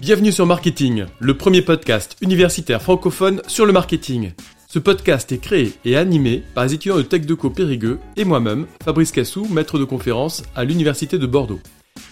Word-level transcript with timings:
Bienvenue 0.00 0.32
sur 0.32 0.46
Marketing, 0.46 1.06
le 1.18 1.36
premier 1.36 1.62
podcast 1.62 2.16
universitaire 2.20 2.80
francophone 2.80 3.42
sur 3.46 3.66
le 3.66 3.72
marketing. 3.72 4.32
Ce 4.68 4.78
podcast 4.78 5.32
est 5.32 5.38
créé 5.38 5.72
et 5.84 5.96
animé 5.96 6.44
par 6.54 6.64
les 6.64 6.74
étudiants 6.74 6.96
de 6.96 7.02
TechDeco 7.02 7.50
Périgueux 7.50 7.98
et 8.16 8.24
moi-même, 8.24 8.66
Fabrice 8.84 9.10
Cassou, 9.10 9.46
maître 9.50 9.78
de 9.78 9.84
conférence 9.84 10.42
à 10.54 10.64
l'Université 10.64 11.18
de 11.18 11.26
Bordeaux. 11.26 11.60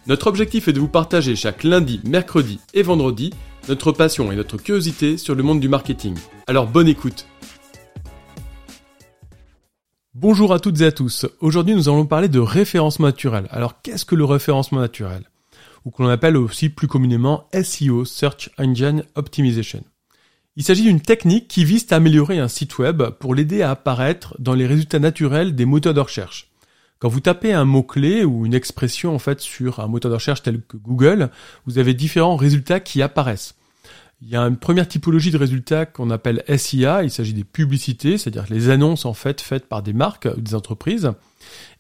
Notre 0.07 0.27
objectif 0.27 0.69
est 0.69 0.73
de 0.73 0.81
vous 0.81 0.89
partager 0.89 1.37
chaque 1.37 1.63
lundi, 1.63 2.01
mercredi 2.05 2.59
et 2.75 2.83
vendredi 2.83 3.33
notre 3.69 3.93
passion 3.93 4.31
et 4.31 4.37
notre 4.37 4.59
curiosité 4.59 5.17
sur 5.17 5.35
le 5.35 5.43
monde 5.43 5.61
du 5.61 5.69
marketing. 5.69 6.17
Alors 6.47 6.67
bonne 6.67 6.89
écoute 6.89 7.27
Bonjour 10.15 10.53
à 10.53 10.61
toutes 10.61 10.81
et 10.81 10.87
à 10.87 10.93
tous. 10.93 11.27
Aujourd'hui, 11.41 11.75
nous 11.75 11.89
allons 11.89 12.07
parler 12.07 12.29
de 12.29 12.39
référencement 12.39 13.07
naturel. 13.07 13.49
Alors, 13.51 13.83
qu'est-ce 13.83 14.05
que 14.05 14.15
le 14.15 14.25
référencement 14.25 14.81
naturel? 14.81 15.25
Ou 15.85 15.91
que 15.91 16.03
l'on 16.03 16.09
appelle 16.09 16.37
aussi 16.37 16.69
plus 16.69 16.89
communément 16.89 17.49
SEO, 17.53 18.05
Search 18.05 18.51
Engine 18.59 19.05
Optimization. 19.15 19.85
Il 20.57 20.63
s'agit 20.63 20.85
d'une 20.85 21.01
technique 21.01 21.49
qui 21.49 21.65
vise 21.65 21.87
à 21.91 21.97
améliorer 21.97 22.39
un 22.39 22.49
site 22.49 22.79
web 22.79 23.03
pour 23.19 23.35
l'aider 23.35 23.63
à 23.63 23.73
apparaître 23.73 24.37
dans 24.39 24.55
les 24.55 24.67
résultats 24.67 25.01
naturels 25.01 25.55
des 25.55 25.65
moteurs 25.65 25.95
de 25.95 26.01
recherche. 26.01 26.51
Quand 27.01 27.09
vous 27.09 27.21
tapez 27.21 27.53
un 27.53 27.65
mot-clé 27.65 28.25
ou 28.25 28.47
une 28.47 28.55
expression 28.55 29.15
en 29.15 29.19
fait 29.19 29.41
sur 29.41 29.81
un 29.81 29.89
moteur 29.89 30.11
de 30.11 30.15
recherche 30.15 30.43
tel 30.43 30.63
que 30.63 30.77
Google, 30.77 31.31
vous 31.67 31.79
avez 31.79 31.93
différents 31.93 32.37
résultats 32.37 32.81
qui 32.81 33.03
apparaissent. 33.03 33.57
Il 34.21 34.29
y 34.29 34.37
a 34.37 34.43
une 34.43 34.57
première 34.57 34.89
typologie 34.89 35.31
de 35.31 35.37
résultats 35.37 35.87
qu'on 35.87 36.11
appelle 36.11 36.43
SIA, 36.57 37.03
il 37.03 37.11
s'agit 37.11 37.35
des 37.35 37.45
publicités, 37.45 38.17
c'est-à-dire 38.17 38.47
les 38.49 38.71
annonces 38.71 39.05
en 39.05 39.13
fait 39.13 39.41
faites 39.41 39.67
par 39.67 39.83
des 39.83 39.93
marques 39.93 40.29
ou 40.37 40.41
des 40.41 40.55
entreprises. 40.55 41.13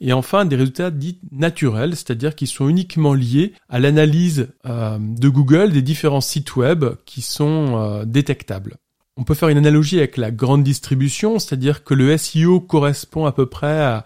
Et 0.00 0.12
enfin, 0.12 0.44
des 0.44 0.56
résultats 0.56 0.90
dits 0.90 1.18
naturels, 1.32 1.96
c'est-à-dire 1.96 2.34
qui 2.34 2.46
sont 2.46 2.68
uniquement 2.68 3.14
liés 3.14 3.54
à 3.68 3.78
l'analyse 3.78 4.48
euh, 4.66 4.98
de 5.00 5.28
Google 5.28 5.72
des 5.72 5.82
différents 5.82 6.20
sites 6.20 6.56
web 6.56 6.84
qui 7.06 7.22
sont 7.22 7.76
euh, 7.76 8.04
détectables. 8.04 8.76
On 9.16 9.24
peut 9.24 9.34
faire 9.34 9.48
une 9.48 9.58
analogie 9.58 9.98
avec 9.98 10.16
la 10.16 10.30
grande 10.30 10.64
distribution, 10.64 11.38
c'est-à-dire 11.38 11.84
que 11.84 11.94
le 11.94 12.16
SEO 12.16 12.60
correspond 12.60 13.26
à 13.26 13.32
peu 13.32 13.46
près 13.46 14.02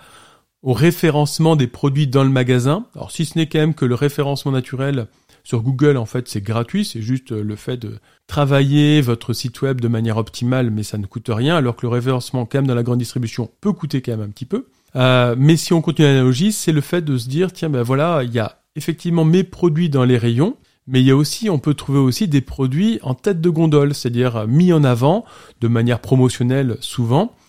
au 0.63 0.73
référencement 0.73 1.57
des 1.57 1.67
produits 1.67 2.07
dans 2.07 2.25
le 2.25 2.31
magasin. 2.31 2.87
Alors 2.95 3.11
si 3.11 3.25
ce 3.25 3.39
n'est 3.39 3.47
quand 3.47 3.59
même 3.59 3.75
que 3.75 3.85
le 3.85 3.95
référencement 3.95 4.53
naturel 4.53 5.07
sur 5.49 5.63
Google, 5.63 5.97
en 5.97 6.05
fait, 6.05 6.29
c'est 6.29 6.43
gratuit, 6.43 6.85
c'est 6.85 7.01
juste 7.01 7.31
le 7.31 7.57
fait 7.57 7.79
de 7.79 8.01
travailler 8.27 9.01
votre 9.01 9.33
site 9.33 9.63
web 9.63 9.81
de 9.81 9.89
manière 9.89 10.19
optimale, 10.19 10.71
mais 10.71 10.83
ça 10.83 10.99
ne 10.99 11.07
coûte 11.07 11.31
rien, 11.31 11.57
alors 11.57 11.75
que 11.75 11.87
le 11.87 11.89
référencement 11.89 12.45
quand 12.45 12.59
même 12.59 12.67
dans 12.67 12.75
la 12.75 12.83
grande 12.83 12.99
distribution 12.99 13.49
peut 13.63 13.73
coûter 13.73 14.03
quand 14.03 14.13
même 14.13 14.21
un 14.21 14.29
petit 14.29 14.45
peu. 14.45 14.67
Euh, 14.95 15.35
mais 15.39 15.57
si 15.57 15.73
on 15.73 15.81
continue 15.81 16.07
l'analogie, 16.07 16.53
c'est 16.53 16.73
le 16.73 16.83
fait 16.83 17.01
de 17.01 17.17
se 17.17 17.31
dire, 17.31 17.51
tiens, 17.51 17.71
ben 17.71 17.81
voilà, 17.81 18.25
il 18.25 18.35
y 18.35 18.39
a 18.39 18.61
effectivement 18.77 19.25
mes 19.25 19.43
produits 19.43 19.89
dans 19.89 20.05
les 20.05 20.19
rayons, 20.19 20.59
mais 20.87 21.01
il 21.01 21.07
y 21.07 21.11
a 21.11 21.17
aussi, 21.17 21.49
on 21.49 21.59
peut 21.59 21.73
trouver 21.73 21.99
aussi 21.99 22.29
des 22.29 22.43
produits 22.43 22.99
en 23.03 23.15
tête 23.15 23.41
de 23.41 23.49
gondole, 23.49 23.95
c'est-à-dire 23.95 24.47
mis 24.47 24.75
en 24.75 24.85
avant 24.85 25.25
de 25.63 25.69
manière 25.69 26.01
promotionnelle 26.01 26.77
souvent, 26.81 27.23
euh, 27.23 27.48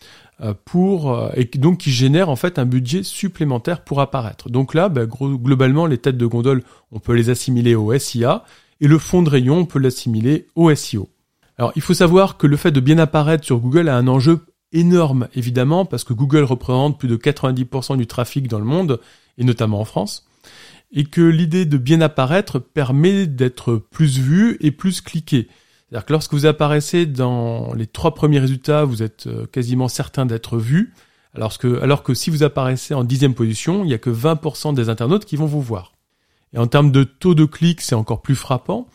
pour 0.66 1.14
euh, 1.14 1.30
et 1.36 1.45
donc 1.45 1.80
qui 1.80 1.92
génèrent 1.92 2.30
en 2.30 2.36
fait 2.36 2.59
un 2.59 2.66
budget 2.66 3.04
supplémentaire 3.04 3.84
pour 3.84 4.02
apparaître. 4.02 4.50
Donc 4.50 4.73
là, 4.73 4.90
ben, 4.90 5.06
globalement, 5.06 5.86
les 5.86 5.98
têtes 5.98 6.18
de 6.18 6.26
gondole, 6.26 6.64
on 6.92 7.00
peut 7.00 7.14
les 7.14 7.30
assimiler 7.30 7.76
au 7.76 7.98
SIA, 7.98 8.44
et 8.81 8.88
le 8.88 8.98
fond 8.98 9.22
de 9.22 9.30
rayon, 9.30 9.59
on 9.59 9.66
peut 9.66 9.80
l'assimiler 9.80 10.48
au 10.56 10.73
SEO. 10.73 11.09
Alors, 11.58 11.73
il 11.76 11.81
faut 11.81 11.94
savoir 11.94 12.38
que 12.38 12.48
le 12.48 12.56
fait 12.56 12.72
de 12.72 12.80
bien 12.80 12.98
apparaître 13.00 13.44
sur 13.44 13.59
Google 13.59 13.90
a 13.90 13.98
un 13.98 14.08
enjeu 14.08 14.40
énorme, 14.72 15.28
évidemment, 15.36 15.84
parce 15.84 16.06
que 16.06 16.14
Google 16.14 16.44
représente 16.44 16.98
plus 16.98 17.09
de 17.09 17.18
90% 17.18 17.98
du 17.98 18.08
trafic 18.08 18.48
dans 18.48 18.59
le 18.59 18.66
monde, 18.66 19.00
et 19.38 19.44
notamment 19.44 19.81
en 19.81 19.86
France, 19.86 20.26
et 20.94 21.03
que 21.03 21.22
l'idée 21.22 21.66
de 21.66 21.78
bien 21.78 22.00
apparaître 22.02 22.59
permet 22.59 23.28
d'être 23.28 23.76
plus 23.76 24.20
vu 24.20 24.58
et 24.62 24.72
plus 24.72 25.02
cliqué. 25.02 25.50
C'est-à-dire 25.90 26.06
que 26.06 26.14
lorsque 26.14 26.34
vous 26.34 26.45
apparaissez 26.45 27.06
dans 27.06 27.73
les 27.73 27.88
trois 27.88 28.14
premiers 28.14 28.40
résultats, 28.40 28.84
vous 28.84 29.02
êtes 29.02 29.25
euh, 29.28 29.47
quasiment 29.47 29.88
certain 29.88 30.25
d'être 30.25 30.58
vu, 30.58 30.94
alors 31.34 31.58
que, 32.03 32.13
si 32.13 32.30
vous 32.30 32.44
apparaissez 32.44 32.94
en 32.94 33.03
dixième 33.03 33.34
position, 33.34 33.84
il 33.84 33.88
n'y 33.88 33.94
a 33.94 33.97
que 33.97 34.09
20% 34.09 34.74
des 34.74 34.90
internautes 34.90 35.25
qui 35.25 35.36
vont 35.36 35.46
vous 35.46 35.62
voir. 35.62 35.94
Et 36.53 36.58
en 36.58 36.68
termes 36.68 36.91
de 36.91 37.03
taux 37.03 37.36
de 37.36 37.46
clic, 37.46 37.81
c'est 37.81 37.96
encore 37.96 38.22
plus 38.22 38.36
frappant, 38.36 38.88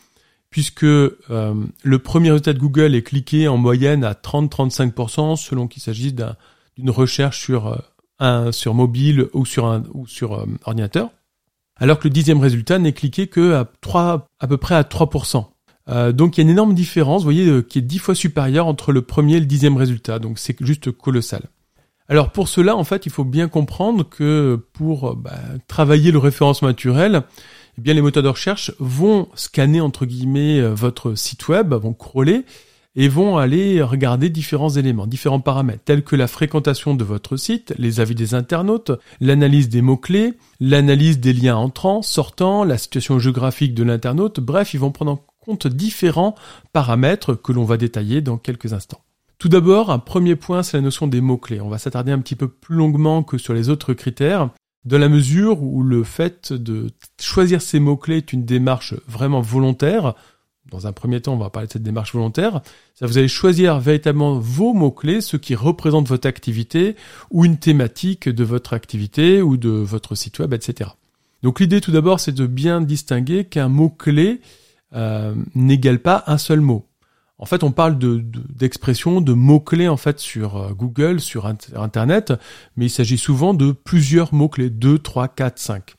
puisque 0.50 0.84
euh, 0.84 1.12
le 1.30 1.98
premier 1.98 2.30
résultat 2.30 2.52
de 2.52 2.58
Google 2.58 2.94
est 2.94 3.02
cliqué 3.02 3.48
en 3.48 3.56
moyenne 3.56 4.04
à 4.04 4.12
30-35% 4.12 5.36
selon 5.36 5.68
qu'il 5.68 5.82
s'agisse 5.82 6.14
d'une 6.14 6.90
recherche 6.90 7.40
sur 7.40 7.68
euh, 7.68 7.76
un 8.20 8.52
sur 8.52 8.74
mobile 8.74 9.28
ou 9.32 9.44
sur 9.44 9.66
un 9.66 9.82
ordinateur, 10.64 11.10
alors 11.76 11.98
que 11.98 12.04
le 12.04 12.10
dixième 12.10 12.40
résultat 12.40 12.78
n'est 12.78 12.92
cliqué 12.92 13.26
que 13.26 13.54
à 13.54 13.68
3 13.80 14.28
à 14.38 14.46
peu 14.46 14.56
près 14.56 14.76
à 14.76 14.82
3%. 14.82 15.46
Donc 15.86 16.36
il 16.36 16.40
y 16.40 16.42
a 16.42 16.44
une 16.44 16.50
énorme 16.50 16.74
différence, 16.74 17.22
vous 17.22 17.30
voyez, 17.32 17.62
qui 17.64 17.78
est 17.78 17.82
dix 17.82 17.98
fois 17.98 18.14
supérieure 18.14 18.66
entre 18.66 18.92
le 18.92 19.02
premier 19.02 19.36
et 19.36 19.40
le 19.40 19.46
dixième 19.46 19.76
résultat. 19.76 20.18
Donc 20.18 20.38
c'est 20.38 20.56
juste 20.64 20.90
colossal. 20.90 21.42
Alors 22.08 22.30
pour 22.30 22.48
cela, 22.48 22.76
en 22.76 22.84
fait, 22.84 23.06
il 23.06 23.12
faut 23.12 23.24
bien 23.24 23.48
comprendre 23.48 24.08
que 24.08 24.60
pour 24.72 25.16
bah, 25.16 25.38
travailler 25.68 26.10
le 26.10 26.18
référencement 26.18 26.68
naturel, 26.68 27.22
eh 27.78 27.80
bien 27.80 27.94
les 27.94 28.02
moteurs 28.02 28.22
de 28.22 28.28
recherche 28.28 28.72
vont 28.78 29.28
scanner 29.34 29.80
entre 29.80 30.06
guillemets 30.06 30.60
euh, 30.60 30.74
votre 30.74 31.14
site 31.14 31.48
web, 31.48 31.72
vont 31.72 31.94
crawler 31.94 32.44
et 32.96 33.08
vont 33.08 33.38
aller 33.38 33.82
regarder 33.82 34.28
différents 34.28 34.70
éléments, 34.70 35.08
différents 35.08 35.40
paramètres, 35.40 35.82
tels 35.84 36.04
que 36.04 36.14
la 36.14 36.28
fréquentation 36.28 36.94
de 36.94 37.02
votre 37.02 37.36
site, 37.36 37.74
les 37.76 37.98
avis 37.98 38.14
des 38.14 38.34
internautes, 38.34 38.92
l'analyse 39.20 39.68
des 39.68 39.82
mots-clés, 39.82 40.34
l'analyse 40.60 41.18
des 41.18 41.32
liens 41.32 41.56
entrants, 41.56 42.02
sortants, 42.02 42.62
la 42.62 42.78
situation 42.78 43.18
géographique 43.18 43.74
de 43.74 43.82
l'internaute, 43.82 44.38
bref, 44.38 44.74
ils 44.74 44.80
vont 44.80 44.92
prendre 44.92 45.10
en 45.10 45.24
différents 45.68 46.34
paramètres 46.72 47.34
que 47.34 47.52
l'on 47.52 47.64
va 47.64 47.76
détailler 47.76 48.20
dans 48.20 48.38
quelques 48.38 48.72
instants. 48.72 49.02
Tout 49.38 49.48
d'abord, 49.48 49.90
un 49.90 49.98
premier 49.98 50.36
point, 50.36 50.62
c'est 50.62 50.76
la 50.76 50.82
notion 50.82 51.06
des 51.06 51.20
mots-clés. 51.20 51.60
On 51.60 51.68
va 51.68 51.78
s'attarder 51.78 52.12
un 52.12 52.20
petit 52.20 52.36
peu 52.36 52.48
plus 52.48 52.76
longuement 52.76 53.22
que 53.22 53.36
sur 53.38 53.52
les 53.52 53.68
autres 53.68 53.92
critères 53.92 54.50
dans 54.84 54.98
la 54.98 55.08
mesure 55.08 55.62
où 55.62 55.82
le 55.82 56.04
fait 56.04 56.52
de 56.52 56.90
choisir 57.20 57.62
ces 57.62 57.80
mots-clés 57.80 58.18
est 58.18 58.32
une 58.32 58.44
démarche 58.44 58.94
vraiment 59.08 59.40
volontaire. 59.40 60.14
Dans 60.70 60.86
un 60.86 60.92
premier 60.92 61.20
temps, 61.20 61.34
on 61.34 61.38
va 61.38 61.50
parler 61.50 61.66
de 61.66 61.72
cette 61.72 61.82
démarche 61.82 62.14
volontaire. 62.14 62.60
Ça, 62.94 63.06
vous 63.06 63.18
allez 63.18 63.28
choisir 63.28 63.78
véritablement 63.80 64.38
vos 64.38 64.72
mots-clés, 64.72 65.20
ceux 65.20 65.38
qui 65.38 65.54
représentent 65.54 66.08
votre 66.08 66.28
activité 66.28 66.96
ou 67.30 67.44
une 67.44 67.58
thématique 67.58 68.28
de 68.28 68.44
votre 68.44 68.72
activité 68.72 69.42
ou 69.42 69.56
de 69.56 69.70
votre 69.70 70.14
site 70.14 70.38
web, 70.38 70.52
etc. 70.52 70.90
Donc 71.42 71.60
l'idée 71.60 71.80
tout 71.80 71.92
d'abord, 71.92 72.20
c'est 72.20 72.32
de 72.32 72.46
bien 72.46 72.80
distinguer 72.80 73.44
qu'un 73.44 73.68
mot-clé 73.68 74.40
euh, 74.94 75.34
n'égale 75.54 75.98
pas 75.98 76.24
un 76.26 76.38
seul 76.38 76.60
mot. 76.60 76.86
En 77.38 77.46
fait, 77.46 77.64
on 77.64 77.72
parle 77.72 77.98
de, 77.98 78.24
d'expressions, 78.54 79.20
de, 79.20 79.32
mots-clés 79.32 79.88
en 79.88 79.96
fait 79.96 80.20
sur 80.20 80.56
euh, 80.56 80.72
Google, 80.72 81.20
sur 81.20 81.46
Internet, 81.46 82.32
mais 82.76 82.86
il 82.86 82.90
s'agit 82.90 83.18
souvent 83.18 83.54
de 83.54 83.72
plusieurs 83.72 84.32
mots-clés, 84.32 84.70
2, 84.70 84.98
3, 84.98 85.28
4, 85.28 85.58
5. 85.58 85.94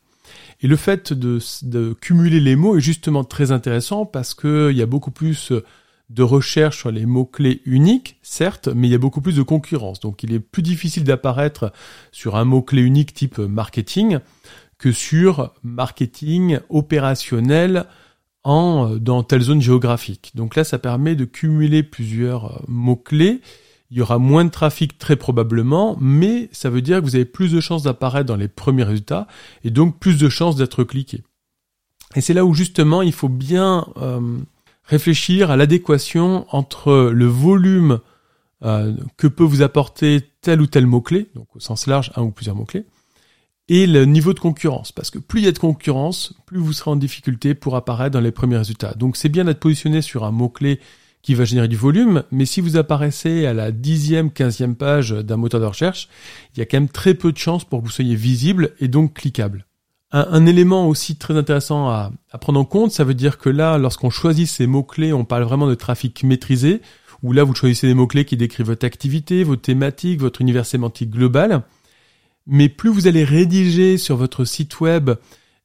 Et 0.62 0.68
le 0.68 0.76
fait 0.78 1.12
de, 1.14 1.40
de, 1.64 1.94
cumuler 1.94 2.40
les 2.40 2.56
mots 2.56 2.78
est 2.78 2.82
justement 2.82 3.24
très 3.24 3.52
intéressant 3.52 4.06
parce 4.06 4.34
qu'il 4.34 4.72
y 4.72 4.82
a 4.82 4.86
beaucoup 4.86 5.12
plus 5.12 5.52
de 6.10 6.24
recherche 6.24 6.80
sur 6.80 6.92
les 6.92 7.06
mots-clés 7.06 7.62
uniques, 7.66 8.18
certes, 8.22 8.68
mais 8.68 8.88
il 8.88 8.92
y 8.92 8.96
a 8.96 9.00
beaucoup 9.00 9.22
plus 9.22 9.36
de 9.36 9.42
concurrence. 9.42 10.00
Donc 10.00 10.24
il 10.24 10.34
est 10.34 10.40
plus 10.40 10.62
difficile 10.62 11.04
d'apparaître 11.04 11.74
sur 12.12 12.36
un 12.36 12.46
mot-clé 12.46 12.82
unique 12.82 13.14
type 13.14 13.40
marketing 13.40 14.20
que 14.78 14.92
sur 14.92 15.54
marketing 15.64 16.60
opérationnel, 16.70 17.86
en, 18.46 18.92
euh, 18.92 19.00
dans 19.00 19.24
telle 19.24 19.42
zone 19.42 19.62
géographique. 19.62 20.32
Donc 20.36 20.56
là, 20.56 20.64
ça 20.64 20.80
permet 20.80 21.16
de 21.16 21.26
cumuler 21.26 21.84
plusieurs 21.84 22.46
euh, 22.46 22.64
mots-clés. 22.68 23.42
Il 23.92 23.98
y 23.98 24.02
aura 24.02 24.20
moins 24.20 24.46
de 24.46 24.50
trafic 24.50 24.98
très 24.98 25.16
probablement, 25.16 25.98
mais 26.00 26.50
ça 26.52 26.70
veut 26.70 26.82
dire 26.82 27.00
que 27.00 27.06
vous 27.06 27.16
avez 27.16 27.26
plus 27.26 27.52
de 27.52 27.60
chances 27.60 27.84
d'apparaître 27.84 28.28
dans 28.28 28.36
les 28.36 28.48
premiers 28.48 28.84
résultats 28.84 29.28
et 29.64 29.72
donc 29.72 30.00
plus 30.00 30.18
de 30.18 30.30
chances 30.30 30.56
d'être 30.56 30.84
cliqué. 30.84 31.24
Et 32.16 32.22
c'est 32.22 32.34
là 32.34 32.46
où 32.46 32.54
justement 32.54 33.02
il 33.02 33.14
faut 33.14 33.30
bien 33.30 33.88
euh, 33.98 34.38
réfléchir 34.86 35.52
à 35.52 35.58
l'adéquation 35.58 36.46
entre 36.50 37.12
le 37.12 37.26
volume 37.26 38.00
que 39.18 39.28
peut 39.28 39.44
vous 39.44 39.62
apporter 39.62 40.24
tel 40.42 40.60
ou 40.60 40.66
tel 40.66 40.88
mot-clé, 40.88 41.30
donc 41.36 41.56
au 41.56 41.60
sens 41.60 41.86
large 41.86 42.12
un 42.16 42.24
ou 42.24 42.32
plusieurs 42.32 42.56
mots-clés, 42.56 42.86
et 43.68 43.88
le 43.88 44.06
niveau 44.06 44.34
de 44.34 44.40
concurrence. 44.40 44.92
Parce 44.92 45.10
que 45.10 45.20
plus 45.20 45.42
il 45.42 45.46
y 45.46 45.48
a 45.48 45.52
de 45.52 45.60
concurrence, 45.60 46.34
plus 46.46 46.60
vous 46.60 46.74
serez 46.74 46.92
en 46.92 46.96
difficulté 46.96 47.54
pour 47.56 47.76
apparaître 47.76 48.14
dans 48.14 48.22
les 48.22 48.32
premiers 48.32 48.58
résultats. 48.58 48.94
Donc 48.94 49.18
c'est 49.18 49.30
bien 49.30 49.46
d'être 49.46 49.60
positionné 49.60 50.02
sur 50.02 50.24
un 50.24 50.32
mot-clé 50.32 50.80
qui 51.22 51.34
va 51.34 51.44
générer 51.44 51.68
du 51.68 51.76
volume, 51.76 52.24
mais 52.32 52.46
si 52.46 52.62
vous 52.62 52.78
apparaissez 52.78 53.48
à 53.48 53.54
la 53.54 53.72
dixième, 53.72 54.30
quinzième 54.30 54.76
page 54.76 55.10
d'un 55.10 55.38
moteur 55.38 55.60
de 55.60 55.66
recherche, 55.66 56.08
il 56.54 56.60
y 56.60 56.62
a 56.62 56.68
quand 56.68 56.78
même 56.78 56.90
très 56.90 57.16
peu 57.16 57.32
de 57.32 57.38
chances 57.38 57.66
pour 57.66 57.80
que 57.80 57.86
vous 57.86 57.92
soyez 57.92 58.16
visible 58.16 58.74
et 58.80 58.88
donc 58.88 59.16
cliquable. 59.16 59.66
Un, 60.12 60.46
élément 60.46 60.88
aussi 60.88 61.16
très 61.16 61.36
intéressant 61.36 61.90
à, 61.90 62.12
prendre 62.40 62.60
en 62.60 62.64
compte, 62.64 62.92
ça 62.92 63.04
veut 63.04 63.16
dire 63.16 63.40
que 63.40 63.50
là, 63.50 63.80
lorsqu'on 63.80 64.12
choisit 64.12 64.48
ces 64.48 64.68
mots-clés, 64.68 65.14
on 65.14 65.26
parle 65.26 65.44
vraiment 65.44 65.68
de 65.68 65.74
trafic 65.74 66.24
maîtrisé, 66.24 66.82
où 67.24 67.34
là, 67.34 67.44
vous 67.44 67.56
choisissez 67.56 67.88
des 67.88 67.96
mots-clés 67.96 68.24
qui 68.24 68.38
décrivent 68.38 68.68
votre 68.68 68.86
activité, 68.86 69.44
vos 69.44 69.56
thématiques, 69.56 70.22
votre 70.22 70.42
univers 70.42 70.68
sémantique 70.68 71.10
global 71.10 71.64
mais 72.48 72.70
plus 72.70 72.90
vous 72.90 73.08
allez 73.08 73.24
rédiger 73.24 73.98
sur 73.98 74.18
votre 74.18 74.46
site 74.46 74.80
web 74.80 75.12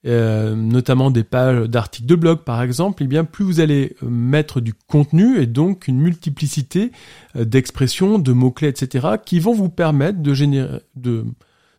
euh, 0.06 0.54
notamment 0.54 1.10
des 1.10 1.24
pages 1.24 1.68
d'articles 1.68 2.06
de 2.06 2.14
blog 2.14 2.38
par 2.38 2.62
exemple, 2.62 3.02
et 3.02 3.04
eh 3.04 3.08
bien 3.08 3.24
plus 3.24 3.44
vous 3.44 3.60
allez 3.60 3.96
euh, 4.02 4.08
mettre 4.08 4.62
du 4.62 4.72
contenu 4.72 5.38
et 5.42 5.46
donc 5.46 5.88
une 5.88 5.98
multiplicité 5.98 6.90
euh, 7.36 7.44
d'expressions, 7.44 8.18
de 8.18 8.32
mots-clés, 8.32 8.68
etc., 8.68 9.08
qui 9.22 9.40
vont 9.40 9.52
vous 9.52 9.68
permettre 9.68 10.22
de, 10.22 10.82
de, 10.96 11.26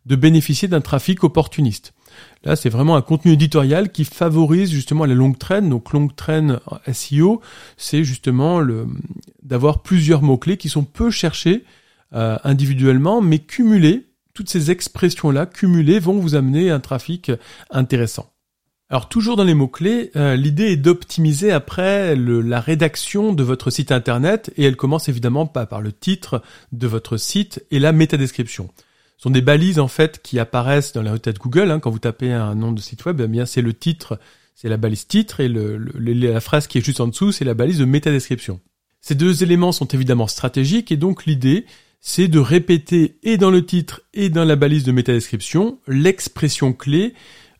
de 0.06 0.16
bénéficier 0.16 0.68
d'un 0.68 0.80
trafic 0.80 1.24
opportuniste. 1.24 1.94
Là, 2.44 2.54
c'est 2.54 2.68
vraiment 2.68 2.94
un 2.94 3.02
contenu 3.02 3.32
éditorial 3.32 3.90
qui 3.90 4.04
favorise 4.04 4.70
justement 4.70 5.04
la 5.04 5.14
longue 5.14 5.38
traîne. 5.38 5.68
Donc, 5.68 5.92
longue 5.92 6.14
traîne 6.14 6.60
SEO, 6.92 7.40
c'est 7.76 8.04
justement 8.04 8.60
le, 8.60 8.86
d'avoir 9.42 9.82
plusieurs 9.82 10.22
mots-clés 10.22 10.58
qui 10.58 10.68
sont 10.68 10.84
peu 10.84 11.10
cherchés 11.10 11.64
individuellement, 12.12 13.22
mais 13.22 13.38
cumulés 13.38 14.11
toutes 14.34 14.48
ces 14.48 14.70
expressions-là 14.70 15.46
cumulées 15.46 15.98
vont 15.98 16.18
vous 16.18 16.34
amener 16.34 16.70
un 16.70 16.80
trafic 16.80 17.30
intéressant. 17.70 18.32
Alors 18.92 19.08
toujours 19.08 19.36
dans 19.36 19.44
les 19.44 19.54
mots-clés, 19.54 20.10
euh, 20.16 20.36
l'idée 20.36 20.72
est 20.72 20.76
d'optimiser 20.76 21.50
après 21.50 22.14
la 22.14 22.60
rédaction 22.60 23.32
de 23.32 23.42
votre 23.42 23.70
site 23.70 23.90
internet 23.90 24.52
et 24.58 24.64
elle 24.64 24.76
commence 24.76 25.08
évidemment 25.08 25.46
pas 25.46 25.64
par 25.64 25.80
le 25.80 25.92
titre 25.92 26.42
de 26.72 26.86
votre 26.86 27.16
site 27.16 27.64
et 27.70 27.78
la 27.78 27.92
métadescription. 27.92 28.68
Ce 29.16 29.22
sont 29.22 29.30
des 29.30 29.40
balises 29.40 29.78
en 29.78 29.88
fait 29.88 30.20
qui 30.22 30.38
apparaissent 30.38 30.92
dans 30.92 31.00
la 31.00 31.12
requête 31.12 31.38
Google 31.38 31.70
hein, 31.70 31.80
quand 31.80 31.90
vous 31.90 32.00
tapez 32.00 32.32
un 32.32 32.54
nom 32.54 32.70
de 32.70 32.80
site 32.80 33.06
web, 33.06 33.18
eh 33.24 33.28
bien 33.28 33.46
c'est 33.46 33.62
le 33.62 33.72
titre, 33.72 34.20
c'est 34.54 34.68
la 34.68 34.76
balise 34.76 35.06
titre 35.06 35.40
et 35.40 35.48
la 35.48 36.40
phrase 36.40 36.66
qui 36.66 36.76
est 36.76 36.84
juste 36.84 37.00
en 37.00 37.08
dessous, 37.08 37.32
c'est 37.32 37.46
la 37.46 37.54
balise 37.54 37.78
de 37.78 37.86
métadescription. 37.86 38.60
Ces 39.00 39.14
deux 39.14 39.42
éléments 39.42 39.72
sont 39.72 39.86
évidemment 39.86 40.26
stratégiques 40.26 40.92
et 40.92 40.98
donc 40.98 41.24
l'idée 41.24 41.64
c'est 42.02 42.28
de 42.28 42.40
répéter 42.40 43.16
et 43.22 43.38
dans 43.38 43.50
le 43.50 43.64
titre 43.64 44.02
et 44.12 44.28
dans 44.28 44.44
la 44.44 44.56
balise 44.56 44.82
de 44.82 44.92
métadescription 44.92 45.78
l'expression 45.86 46.72
clé 46.72 47.14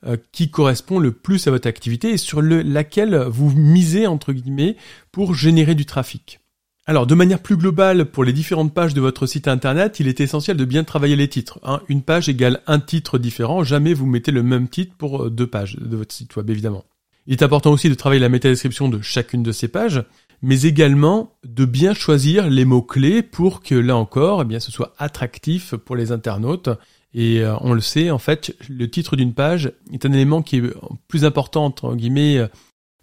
euh, 0.04 0.16
qui 0.32 0.50
correspond 0.50 0.98
le 0.98 1.12
plus 1.12 1.46
à 1.46 1.52
votre 1.52 1.68
activité 1.68 2.10
et 2.10 2.16
sur 2.16 2.42
laquelle 2.42 3.16
vous 3.28 3.50
misez 3.52 4.08
entre 4.08 4.32
guillemets 4.32 4.76
pour 5.12 5.34
générer 5.34 5.76
du 5.76 5.86
trafic. 5.86 6.40
Alors, 6.84 7.06
de 7.06 7.14
manière 7.14 7.38
plus 7.38 7.56
globale, 7.56 8.06
pour 8.06 8.24
les 8.24 8.32
différentes 8.32 8.74
pages 8.74 8.94
de 8.94 9.00
votre 9.00 9.26
site 9.26 9.46
internet, 9.46 10.00
il 10.00 10.08
est 10.08 10.20
essentiel 10.20 10.56
de 10.56 10.64
bien 10.64 10.82
travailler 10.82 11.14
les 11.14 11.28
titres. 11.28 11.60
Hein. 11.62 11.80
Une 11.88 12.02
page 12.02 12.28
égale 12.28 12.60
un 12.66 12.80
titre 12.80 13.18
différent. 13.18 13.62
Jamais 13.62 13.94
vous 13.94 14.06
mettez 14.06 14.32
le 14.32 14.42
même 14.42 14.66
titre 14.66 14.96
pour 14.98 15.22
euh, 15.22 15.30
deux 15.30 15.46
pages 15.46 15.76
de 15.76 15.96
votre 15.96 16.12
site 16.12 16.34
web, 16.34 16.50
évidemment. 16.50 16.84
Il 17.28 17.34
est 17.34 17.44
important 17.44 17.70
aussi 17.70 17.88
de 17.88 17.94
travailler 17.94 18.20
la 18.20 18.28
métadescription 18.28 18.88
de 18.88 19.00
chacune 19.00 19.44
de 19.44 19.52
ces 19.52 19.68
pages 19.68 20.02
mais 20.42 20.62
également 20.62 21.32
de 21.44 21.64
bien 21.64 21.94
choisir 21.94 22.50
les 22.50 22.64
mots-clés 22.64 23.22
pour 23.22 23.62
que 23.62 23.74
là 23.74 23.96
encore, 23.96 24.42
eh 24.42 24.44
bien, 24.44 24.60
ce 24.60 24.72
soit 24.72 24.94
attractif 24.98 25.74
pour 25.76 25.96
les 25.96 26.12
internautes. 26.12 26.68
Et 27.14 27.40
euh, 27.40 27.54
on 27.60 27.74
le 27.74 27.80
sait, 27.80 28.10
en 28.10 28.18
fait, 28.18 28.56
le 28.68 28.90
titre 28.90 29.16
d'une 29.16 29.34
page 29.34 29.72
est 29.92 30.04
un 30.04 30.12
élément 30.12 30.42
qui 30.42 30.56
est 30.56 30.62
plus 31.08 31.24
important, 31.24 31.64
entre 31.66 31.94
guillemets, 31.94 32.40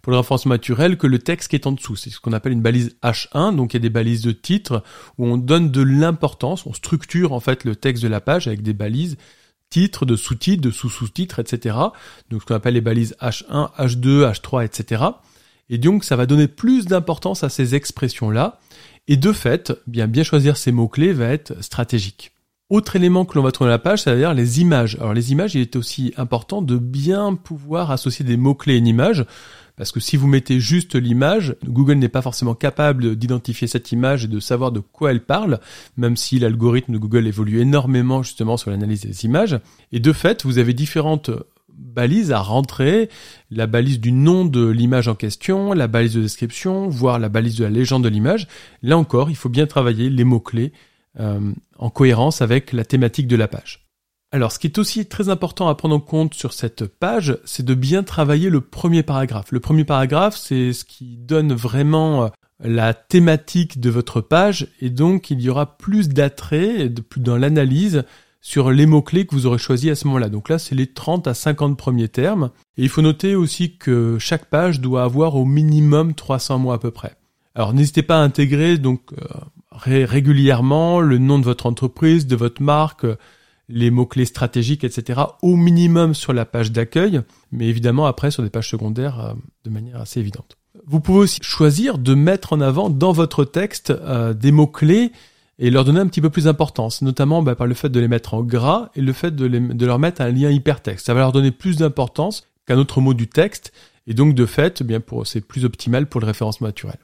pour 0.02 0.12
le 0.12 0.18
référencement 0.18 0.54
naturel 0.54 0.96
que 0.96 1.06
le 1.06 1.18
texte 1.18 1.50
qui 1.50 1.56
est 1.56 1.66
en 1.66 1.72
dessous. 1.72 1.96
C'est 1.96 2.10
ce 2.10 2.20
qu'on 2.20 2.32
appelle 2.32 2.52
une 2.52 2.62
balise 2.62 2.96
H1, 3.02 3.54
donc 3.54 3.72
il 3.72 3.76
y 3.76 3.78
a 3.78 3.80
des 3.80 3.90
balises 3.90 4.22
de 4.22 4.32
titre 4.32 4.82
où 5.18 5.26
on 5.26 5.36
donne 5.36 5.70
de 5.70 5.82
l'importance, 5.82 6.66
on 6.66 6.72
structure 6.72 7.32
en 7.32 7.40
fait 7.40 7.64
le 7.64 7.76
texte 7.76 8.02
de 8.02 8.08
la 8.08 8.20
page 8.20 8.46
avec 8.46 8.62
des 8.62 8.72
balises 8.72 9.16
titres, 9.68 10.04
de 10.04 10.16
sous-titres, 10.16 10.62
de 10.62 10.70
sous-sous-titres, 10.70 11.38
etc. 11.38 11.76
Donc 12.30 12.42
ce 12.42 12.46
qu'on 12.46 12.54
appelle 12.54 12.74
les 12.74 12.80
balises 12.80 13.14
H1, 13.20 13.70
H2, 13.76 14.32
H3, 14.32 14.64
etc. 14.64 15.04
Et 15.70 15.78
donc, 15.78 16.04
ça 16.04 16.16
va 16.16 16.26
donner 16.26 16.48
plus 16.48 16.84
d'importance 16.84 17.44
à 17.44 17.48
ces 17.48 17.74
expressions-là. 17.74 18.58
Et 19.08 19.16
de 19.16 19.32
fait, 19.32 19.72
bien, 19.86 20.06
bien 20.06 20.24
choisir 20.24 20.56
ces 20.56 20.72
mots-clés 20.72 21.12
va 21.12 21.28
être 21.28 21.62
stratégique. 21.62 22.32
Autre 22.68 22.94
élément 22.94 23.24
que 23.24 23.36
l'on 23.36 23.42
va 23.42 23.50
trouver 23.50 23.68
dans 23.68 23.74
la 23.74 23.78
page, 23.78 24.02
c'est-à-dire 24.02 24.34
les 24.34 24.60
images. 24.60 24.96
Alors 25.00 25.14
les 25.14 25.32
images, 25.32 25.54
il 25.54 25.60
est 25.60 25.74
aussi 25.74 26.12
important 26.16 26.62
de 26.62 26.76
bien 26.76 27.34
pouvoir 27.34 27.90
associer 27.90 28.24
des 28.24 28.36
mots-clés 28.36 28.74
à 28.74 28.76
une 28.76 28.86
image, 28.86 29.24
parce 29.76 29.90
que 29.90 29.98
si 29.98 30.16
vous 30.16 30.28
mettez 30.28 30.60
juste 30.60 30.94
l'image, 30.94 31.56
Google 31.66 31.94
n'est 31.94 32.08
pas 32.08 32.22
forcément 32.22 32.54
capable 32.54 33.16
d'identifier 33.16 33.66
cette 33.66 33.90
image 33.90 34.24
et 34.24 34.28
de 34.28 34.38
savoir 34.38 34.70
de 34.70 34.78
quoi 34.78 35.10
elle 35.10 35.24
parle, 35.24 35.58
même 35.96 36.16
si 36.16 36.38
l'algorithme 36.38 36.92
de 36.92 36.98
Google 36.98 37.26
évolue 37.26 37.60
énormément 37.60 38.22
justement 38.22 38.56
sur 38.56 38.70
l'analyse 38.70 39.00
des 39.00 39.24
images. 39.24 39.58
Et 39.90 39.98
de 39.98 40.12
fait, 40.12 40.44
vous 40.44 40.58
avez 40.58 40.74
différentes 40.74 41.30
balise 41.80 42.32
à 42.32 42.40
rentrer, 42.40 43.08
la 43.50 43.66
balise 43.66 44.00
du 44.00 44.12
nom 44.12 44.44
de 44.44 44.66
l'image 44.66 45.08
en 45.08 45.14
question, 45.14 45.72
la 45.72 45.88
balise 45.88 46.14
de 46.14 46.22
description, 46.22 46.88
voire 46.88 47.18
la 47.18 47.28
balise 47.28 47.56
de 47.56 47.64
la 47.64 47.70
légende 47.70 48.04
de 48.04 48.08
l'image. 48.08 48.46
Là 48.82 48.96
encore, 48.96 49.30
il 49.30 49.36
faut 49.36 49.48
bien 49.48 49.66
travailler 49.66 50.10
les 50.10 50.24
mots-clés 50.24 50.72
euh, 51.18 51.40
en 51.78 51.90
cohérence 51.90 52.42
avec 52.42 52.72
la 52.72 52.84
thématique 52.84 53.26
de 53.26 53.36
la 53.36 53.48
page. 53.48 53.86
Alors, 54.32 54.52
ce 54.52 54.60
qui 54.60 54.68
est 54.68 54.78
aussi 54.78 55.06
très 55.06 55.28
important 55.28 55.68
à 55.68 55.74
prendre 55.74 55.96
en 55.96 56.00
compte 56.00 56.34
sur 56.34 56.52
cette 56.52 56.86
page, 56.86 57.36
c'est 57.44 57.64
de 57.64 57.74
bien 57.74 58.04
travailler 58.04 58.48
le 58.48 58.60
premier 58.60 59.02
paragraphe. 59.02 59.50
Le 59.50 59.58
premier 59.58 59.84
paragraphe, 59.84 60.36
c'est 60.36 60.72
ce 60.72 60.84
qui 60.84 61.16
donne 61.16 61.52
vraiment 61.52 62.24
euh, 62.24 62.28
la 62.62 62.94
thématique 62.94 63.80
de 63.80 63.90
votre 63.90 64.20
page, 64.20 64.68
et 64.80 64.90
donc 64.90 65.30
il 65.30 65.40
y 65.40 65.48
aura 65.48 65.78
plus 65.78 66.08
d'attrait 66.08 66.90
dans 67.16 67.36
l'analyse 67.36 68.04
sur 68.40 68.70
les 68.70 68.86
mots-clés 68.86 69.26
que 69.26 69.34
vous 69.34 69.46
aurez 69.46 69.58
choisis 69.58 69.90
à 69.90 69.94
ce 69.94 70.06
moment-là. 70.06 70.28
Donc 70.28 70.48
là, 70.48 70.58
c'est 70.58 70.74
les 70.74 70.86
30 70.86 71.26
à 71.26 71.34
50 71.34 71.76
premiers 71.76 72.08
termes. 72.08 72.50
Et 72.76 72.82
il 72.82 72.88
faut 72.88 73.02
noter 73.02 73.34
aussi 73.34 73.76
que 73.76 74.18
chaque 74.18 74.46
page 74.46 74.80
doit 74.80 75.02
avoir 75.02 75.36
au 75.36 75.44
minimum 75.44 76.14
300 76.14 76.58
mots 76.58 76.72
à 76.72 76.80
peu 76.80 76.90
près. 76.90 77.16
Alors 77.54 77.74
n'hésitez 77.74 78.02
pas 78.02 78.20
à 78.20 78.22
intégrer 78.22 78.78
donc 78.78 79.02
euh, 79.12 79.26
régulièrement 79.72 81.00
le 81.00 81.18
nom 81.18 81.38
de 81.38 81.44
votre 81.44 81.66
entreprise, 81.66 82.26
de 82.26 82.36
votre 82.36 82.62
marque, 82.62 83.04
les 83.68 83.90
mots-clés 83.90 84.24
stratégiques, 84.24 84.84
etc. 84.84 85.20
au 85.42 85.56
minimum 85.56 86.14
sur 86.14 86.32
la 86.32 86.44
page 86.44 86.72
d'accueil, 86.72 87.20
mais 87.52 87.66
évidemment 87.66 88.06
après 88.06 88.30
sur 88.30 88.42
des 88.42 88.50
pages 88.50 88.70
secondaires 88.70 89.20
euh, 89.20 89.32
de 89.64 89.70
manière 89.70 90.00
assez 90.00 90.20
évidente. 90.20 90.56
Vous 90.86 91.00
pouvez 91.00 91.20
aussi 91.20 91.40
choisir 91.42 91.98
de 91.98 92.14
mettre 92.14 92.52
en 92.52 92.60
avant 92.60 92.88
dans 92.88 93.12
votre 93.12 93.44
texte 93.44 93.90
euh, 93.90 94.32
des 94.32 94.52
mots-clés 94.52 95.12
et 95.60 95.70
leur 95.70 95.84
donner 95.84 96.00
un 96.00 96.06
petit 96.06 96.22
peu 96.22 96.30
plus 96.30 96.44
d'importance, 96.44 97.02
notamment 97.02 97.42
bah, 97.42 97.54
par 97.54 97.66
le 97.66 97.74
fait 97.74 97.90
de 97.90 98.00
les 98.00 98.08
mettre 98.08 98.32
en 98.32 98.42
gras 98.42 98.88
et 98.96 99.02
le 99.02 99.12
fait 99.12 99.36
de, 99.36 99.84
leur 99.84 99.98
mettre 99.98 100.22
un 100.22 100.30
lien 100.30 100.50
hypertexte. 100.50 101.04
Ça 101.06 101.14
va 101.14 101.20
leur 101.20 101.32
donner 101.32 101.50
plus 101.50 101.76
d'importance 101.76 102.48
qu'un 102.66 102.78
autre 102.78 103.02
mot 103.02 103.12
du 103.12 103.28
texte, 103.28 103.72
et 104.06 104.14
donc 104.14 104.34
de 104.34 104.46
fait, 104.46 104.80
eh 104.80 104.84
bien 104.84 105.00
pour 105.00 105.26
c'est 105.26 105.42
plus 105.42 105.66
optimal 105.66 106.06
pour 106.06 106.22
le 106.22 106.26
référencement 106.26 106.68
naturel. 106.68 106.96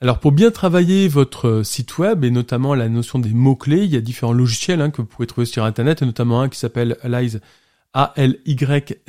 Alors 0.00 0.20
pour 0.20 0.30
bien 0.30 0.52
travailler 0.52 1.08
votre 1.08 1.62
site 1.64 1.98
web 1.98 2.22
et 2.22 2.30
notamment 2.30 2.74
la 2.74 2.88
notion 2.88 3.18
des 3.18 3.30
mots-clés, 3.30 3.82
il 3.82 3.90
y 3.90 3.96
a 3.96 4.00
différents 4.00 4.32
logiciels 4.32 4.80
hein, 4.80 4.90
que 4.90 5.02
vous 5.02 5.08
pouvez 5.08 5.26
trouver 5.26 5.46
sur 5.46 5.64
internet, 5.64 6.00
et 6.02 6.06
notamment 6.06 6.40
un 6.42 6.48
qui 6.48 6.60
s'appelle 6.60 6.96
Alyze 7.02 7.40
A-L-Y-Z-E.com 7.92 9.02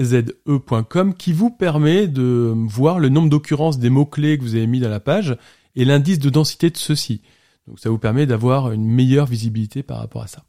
qui 1.14 1.34
vous 1.34 1.52
permet 1.52 2.08
de 2.08 2.52
voir 2.56 2.98
le 2.98 3.10
nombre 3.10 3.30
d'occurrences 3.30 3.78
des 3.78 3.92
mots-clés 3.92 4.40
que 4.40 4.44
vous 4.44 4.56
avez 4.56 4.66
mis 4.66 4.80
dans 4.80 4.90
la 4.90 5.00
page 5.00 5.38
et 5.76 5.86
l'indice 5.86 6.18
de 6.18 6.32
densité 6.32 6.72
de 6.72 6.78
ceux-ci. 6.78 7.22
Donc 7.68 7.80
ça 7.80 7.90
vous 7.90 7.98
permet 7.98 8.26
d'avoir 8.26 8.72
une 8.72 8.86
meilleure 8.86 9.26
visibilité 9.26 9.84
par 9.84 10.00
rapport 10.00 10.24
à 10.24 10.28
ça. 10.28 10.44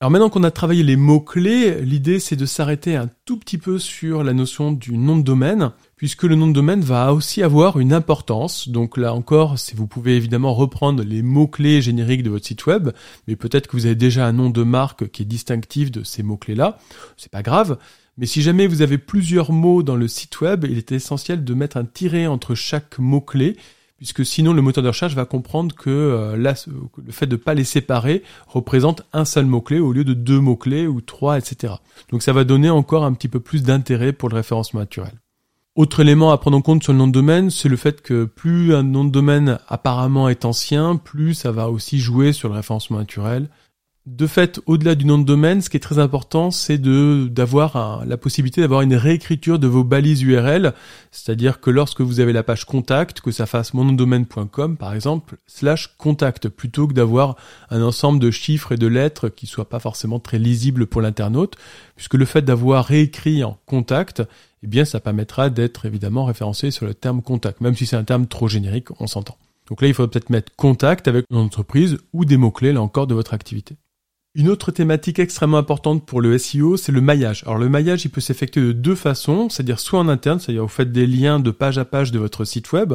Alors 0.00 0.12
maintenant 0.12 0.30
qu'on 0.30 0.44
a 0.44 0.52
travaillé 0.52 0.84
les 0.84 0.94
mots-clés, 0.94 1.80
l'idée 1.80 2.20
c'est 2.20 2.36
de 2.36 2.46
s'arrêter 2.46 2.94
un 2.94 3.10
tout 3.24 3.36
petit 3.36 3.58
peu 3.58 3.80
sur 3.80 4.22
la 4.22 4.32
notion 4.32 4.70
du 4.70 4.96
nom 4.96 5.16
de 5.16 5.24
domaine, 5.24 5.72
puisque 5.96 6.22
le 6.22 6.36
nom 6.36 6.46
de 6.46 6.52
domaine 6.52 6.82
va 6.82 7.12
aussi 7.12 7.42
avoir 7.42 7.80
une 7.80 7.92
importance. 7.92 8.68
Donc 8.68 8.96
là 8.96 9.12
encore, 9.12 9.58
si 9.58 9.74
vous 9.74 9.88
pouvez 9.88 10.14
évidemment 10.16 10.54
reprendre 10.54 11.02
les 11.02 11.22
mots-clés 11.22 11.82
génériques 11.82 12.22
de 12.22 12.30
votre 12.30 12.46
site 12.46 12.66
web, 12.66 12.90
mais 13.26 13.34
peut-être 13.34 13.66
que 13.66 13.76
vous 13.76 13.86
avez 13.86 13.96
déjà 13.96 14.24
un 14.24 14.32
nom 14.32 14.50
de 14.50 14.62
marque 14.62 15.10
qui 15.10 15.22
est 15.22 15.26
distinctif 15.26 15.90
de 15.90 16.04
ces 16.04 16.22
mots-clés-là, 16.22 16.78
c'est 17.16 17.32
pas 17.32 17.42
grave. 17.42 17.76
Mais 18.18 18.26
si 18.26 18.40
jamais 18.40 18.68
vous 18.68 18.82
avez 18.82 18.98
plusieurs 18.98 19.50
mots 19.50 19.82
dans 19.82 19.96
le 19.96 20.06
site 20.06 20.40
web, 20.40 20.64
il 20.64 20.78
est 20.78 20.92
essentiel 20.92 21.42
de 21.42 21.54
mettre 21.54 21.76
un 21.76 21.84
tiret 21.84 22.28
entre 22.28 22.54
chaque 22.54 23.00
mot-clé 23.00 23.56
puisque 23.98 24.24
sinon 24.24 24.52
le 24.52 24.62
moteur 24.62 24.82
de 24.82 24.88
recherche 24.88 25.14
va 25.14 25.24
comprendre 25.24 25.74
que 25.74 25.90
euh, 25.90 26.36
le 26.36 27.12
fait 27.12 27.26
de 27.26 27.36
ne 27.36 27.40
pas 27.40 27.54
les 27.54 27.64
séparer 27.64 28.22
représente 28.46 29.02
un 29.12 29.24
seul 29.24 29.44
mot-clé 29.44 29.80
au 29.80 29.92
lieu 29.92 30.04
de 30.04 30.14
deux 30.14 30.40
mots-clés 30.40 30.86
ou 30.86 31.00
trois, 31.00 31.36
etc. 31.36 31.74
Donc 32.10 32.22
ça 32.22 32.32
va 32.32 32.44
donner 32.44 32.70
encore 32.70 33.04
un 33.04 33.12
petit 33.12 33.28
peu 33.28 33.40
plus 33.40 33.62
d'intérêt 33.62 34.12
pour 34.12 34.28
le 34.28 34.36
référencement 34.36 34.80
naturel. 34.80 35.12
Autre 35.74 36.00
élément 36.00 36.32
à 36.32 36.38
prendre 36.38 36.56
en 36.56 36.60
compte 36.60 36.82
sur 36.82 36.92
le 36.92 36.98
nom 36.98 37.06
de 37.06 37.12
domaine, 37.12 37.50
c'est 37.50 37.68
le 37.68 37.76
fait 37.76 38.02
que 38.02 38.24
plus 38.24 38.74
un 38.74 38.82
nom 38.82 39.04
de 39.04 39.10
domaine 39.10 39.58
apparemment 39.68 40.28
est 40.28 40.44
ancien, 40.44 40.96
plus 40.96 41.34
ça 41.34 41.52
va 41.52 41.70
aussi 41.70 42.00
jouer 42.00 42.32
sur 42.32 42.48
le 42.48 42.56
référencement 42.56 42.98
naturel. 42.98 43.48
De 44.08 44.26
fait, 44.26 44.58
au-delà 44.64 44.94
du 44.94 45.04
nom 45.04 45.18
de 45.18 45.24
domaine, 45.24 45.60
ce 45.60 45.68
qui 45.68 45.76
est 45.76 45.80
très 45.80 45.98
important, 45.98 46.50
c'est 46.50 46.78
de 46.78 47.28
d'avoir 47.30 48.06
la 48.06 48.16
possibilité 48.16 48.62
d'avoir 48.62 48.80
une 48.80 48.94
réécriture 48.94 49.58
de 49.58 49.66
vos 49.66 49.84
balises 49.84 50.22
URL, 50.22 50.72
c'est-à-dire 51.12 51.60
que 51.60 51.68
lorsque 51.68 52.00
vous 52.00 52.18
avez 52.18 52.32
la 52.32 52.42
page 52.42 52.64
contact, 52.64 53.20
que 53.20 53.32
ça 53.32 53.44
fasse 53.44 53.74
monondomaine.com 53.74 54.78
par 54.78 54.94
exemple, 54.94 55.36
slash 55.46 55.94
contact, 55.98 56.48
plutôt 56.48 56.88
que 56.88 56.94
d'avoir 56.94 57.36
un 57.68 57.82
ensemble 57.82 58.18
de 58.18 58.30
chiffres 58.30 58.72
et 58.72 58.78
de 58.78 58.86
lettres 58.86 59.28
qui 59.28 59.46
soient 59.46 59.68
pas 59.68 59.78
forcément 59.78 60.20
très 60.20 60.38
lisibles 60.38 60.86
pour 60.86 61.02
l'internaute, 61.02 61.56
puisque 61.94 62.14
le 62.14 62.24
fait 62.24 62.42
d'avoir 62.42 62.86
réécrit 62.86 63.44
en 63.44 63.58
contact, 63.66 64.22
eh 64.62 64.68
bien, 64.68 64.86
ça 64.86 65.00
permettra 65.00 65.50
d'être 65.50 65.84
évidemment 65.84 66.24
référencé 66.24 66.70
sur 66.70 66.86
le 66.86 66.94
terme 66.94 67.20
contact, 67.20 67.60
même 67.60 67.76
si 67.76 67.84
c'est 67.84 67.96
un 67.96 68.04
terme 68.04 68.26
trop 68.26 68.48
générique, 68.48 68.88
on 69.00 69.06
s'entend. 69.06 69.36
Donc 69.68 69.82
là, 69.82 69.88
il 69.88 69.92
faut 69.92 70.08
peut-être 70.08 70.30
mettre 70.30 70.50
contact 70.56 71.08
avec 71.08 71.26
une 71.30 71.36
entreprise 71.36 71.98
ou 72.14 72.24
des 72.24 72.38
mots-clés, 72.38 72.72
là 72.72 72.80
encore, 72.80 73.06
de 73.06 73.12
votre 73.12 73.34
activité. 73.34 73.76
Une 74.38 74.50
autre 74.50 74.70
thématique 74.70 75.18
extrêmement 75.18 75.58
importante 75.58 76.06
pour 76.06 76.20
le 76.20 76.38
SEO, 76.38 76.76
c'est 76.76 76.92
le 76.92 77.00
maillage. 77.00 77.42
Alors 77.42 77.58
le 77.58 77.68
maillage, 77.68 78.04
il 78.04 78.08
peut 78.08 78.20
s'effectuer 78.20 78.60
de 78.60 78.70
deux 78.70 78.94
façons, 78.94 79.48
c'est-à-dire 79.48 79.80
soit 79.80 79.98
en 79.98 80.08
interne, 80.08 80.38
c'est-à-dire 80.38 80.62
vous 80.62 80.68
faites 80.68 80.92
des 80.92 81.08
liens 81.08 81.40
de 81.40 81.50
page 81.50 81.76
à 81.76 81.84
page 81.84 82.12
de 82.12 82.20
votre 82.20 82.44
site 82.44 82.70
web, 82.70 82.94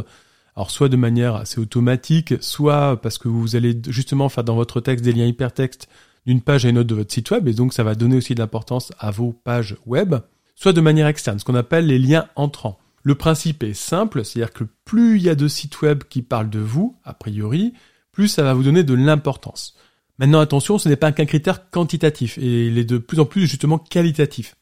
alors 0.55 0.71
soit 0.71 0.87
de 0.87 0.95
manière 0.95 1.35
assez 1.35 1.59
automatique, 1.59 2.35
soit 2.39 2.95
parce 3.01 3.17
que 3.17 3.27
vous 3.27 3.57
allez 3.57 3.77
justement 3.89 4.29
faire 4.29 4.45
dans 4.45 4.55
votre 4.55 4.79
texte 4.79 5.03
des 5.03 5.11
liens 5.11 5.25
hypertextes 5.25 5.89
d'une 6.25 6.39
page 6.39 6.65
à 6.65 6.69
une 6.69 6.77
autre 6.77 6.87
de 6.87 6.95
votre 6.95 7.11
site 7.11 7.29
web, 7.31 7.45
et 7.49 7.53
donc 7.53 7.73
ça 7.73 7.83
va 7.83 7.93
donner 7.93 8.15
aussi 8.15 8.35
de 8.35 8.39
l'importance 8.39 8.93
à 8.97 9.11
vos 9.11 9.33
pages 9.33 9.75
web, 9.85 10.15
soit 10.55 10.71
de 10.71 10.79
manière 10.79 11.07
externe, 11.07 11.39
ce 11.39 11.43
qu'on 11.43 11.55
appelle 11.55 11.87
les 11.87 11.99
liens 11.99 12.25
entrants. 12.37 12.79
Le 13.03 13.15
principe 13.15 13.63
est 13.63 13.73
simple, 13.73 14.23
c'est-à-dire 14.23 14.53
que 14.53 14.63
plus 14.85 15.17
il 15.17 15.23
y 15.23 15.29
a 15.29 15.35
de 15.35 15.49
sites 15.49 15.81
web 15.81 16.03
qui 16.09 16.21
parlent 16.21 16.49
de 16.49 16.59
vous, 16.59 16.95
a 17.03 17.13
priori, 17.13 17.73
plus 18.13 18.29
ça 18.29 18.43
va 18.43 18.53
vous 18.53 18.63
donner 18.63 18.85
de 18.85 18.93
l'importance. 18.93 19.75
Maintenant 20.19 20.39
attention, 20.39 20.77
ce 20.77 20.89
n'est 20.89 20.95
pas 20.95 21.11
qu'un 21.11 21.25
critère 21.25 21.69
quantitatif, 21.69 22.37
et 22.37 22.67
il 22.67 22.77
est 22.77 22.85
de 22.85 22.97
plus 22.97 23.19
en 23.19 23.25
plus 23.25 23.47
justement 23.47 23.77
qualitatif. 23.77 24.55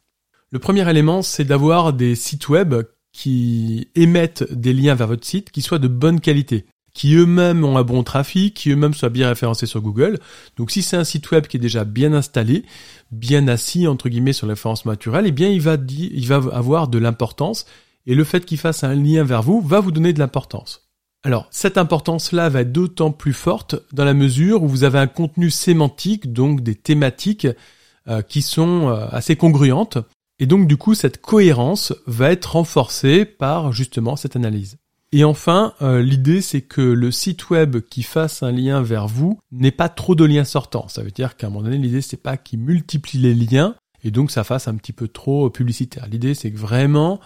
Le 0.51 0.60
premier 0.60 0.89
élément, 0.89 1.22
c'est 1.22 1.43
d'avoir 1.43 1.93
des 1.93 2.15
sites 2.15 2.50
web 2.50 2.75
qui 3.13 3.89
émettent 3.96 4.51
des 4.51 4.74
liens 4.74 4.96
vers 4.96 5.08
votre 5.08 5.25
site 5.25 5.51
qui 5.51 5.62
soient 5.62 5.79
de 5.79 5.88
bonne 5.88 6.22
qualité, 6.22 6.65
qui 6.93 7.15
eux-mêmes 7.15 7.63
ont 7.63 7.77
un 7.77 7.84
bon 7.84 8.03
trafic, 8.03 8.53
qui 8.53 8.70
eux-mêmes 8.72 8.93
soient 8.93 9.10
bien 9.10 9.29
référencés 9.29 9.65
sur 9.65 9.81
Google. 9.81 10.20
Donc 10.58 10.72
si 10.72 10.81
c'est 10.81 10.98
un 10.98 11.03
site 11.03 11.31
web 11.31 11.48
qui 11.48 11.58
est 11.58 11.62
déjà 11.62 11.84
bien 11.84 12.13
installé, 12.13 12.65
bien 13.12 13.48
assis 13.48 13.88
entre 13.88 14.10
guillemets 14.10 14.34
sur 14.34 14.48
la 14.48 14.55
naturelle, 14.86 15.25
eh 15.27 15.31
bien 15.31 15.50
il 15.50 15.62
va, 15.62 15.77
il 15.89 16.27
va 16.27 16.36
avoir 16.53 16.88
de 16.88 16.98
l'importance 16.98 17.65
et 18.05 18.15
le 18.15 18.24
fait 18.24 18.46
qu'il 18.46 18.58
fasse 18.58 18.84
un 18.84 18.96
lien 18.96 19.24
vers 19.24 19.43
vous 19.43 19.62
va 19.62 19.79
vous 19.79 19.91
donner 19.91 20.13
de 20.13 20.20
l'importance. 20.20 20.90
Alors, 21.23 21.47
cette 21.51 21.77
importance-là 21.77 22.49
va 22.49 22.61
être 22.61 22.71
d'autant 22.71 23.11
plus 23.11 23.33
forte 23.33 23.75
dans 23.93 24.05
la 24.05 24.15
mesure 24.15 24.63
où 24.63 24.67
vous 24.67 24.83
avez 24.83 24.97
un 24.97 25.07
contenu 25.07 25.51
sémantique, 25.51 26.33
donc 26.33 26.61
des 26.61 26.75
thématiques 26.75 27.47
euh, 28.07 28.23
qui 28.23 28.41
sont 28.41 28.89
euh, 28.89 29.05
assez 29.11 29.35
congruentes. 29.35 29.99
Et 30.39 30.47
donc, 30.47 30.67
du 30.67 30.77
coup, 30.77 30.95
cette 30.95 31.21
cohérence 31.21 31.93
va 32.07 32.31
être 32.31 32.53
renforcée 32.53 33.25
par 33.25 33.71
justement 33.71 34.15
cette 34.15 34.35
analyse. 34.35 34.77
Et 35.11 35.23
enfin, 35.23 35.73
euh, 35.81 36.01
l'idée, 36.01 36.41
c'est 36.41 36.61
que 36.61 36.81
le 36.81 37.11
site 37.11 37.51
web 37.51 37.81
qui 37.81 38.01
fasse 38.01 38.41
un 38.41 38.51
lien 38.51 38.81
vers 38.81 39.07
vous 39.07 39.39
n'ait 39.51 39.69
pas 39.69 39.89
trop 39.89 40.15
de 40.15 40.25
liens 40.25 40.45
sortants. 40.45 40.87
Ça 40.87 41.03
veut 41.03 41.11
dire 41.11 41.35
qu'à 41.35 41.47
un 41.47 41.49
moment 41.51 41.65
donné, 41.65 41.77
l'idée, 41.77 42.01
c'est 42.01 42.17
pas 42.17 42.37
qu'il 42.37 42.59
multiplie 42.59 43.19
les 43.19 43.35
liens 43.35 43.75
et 44.03 44.09
donc 44.09 44.31
ça 44.31 44.43
fasse 44.43 44.67
un 44.67 44.75
petit 44.75 44.93
peu 44.93 45.07
trop 45.07 45.49
publicitaire. 45.49 46.07
L'idée, 46.09 46.33
c'est 46.33 46.51
que 46.51 46.57
vraiment, 46.57 47.19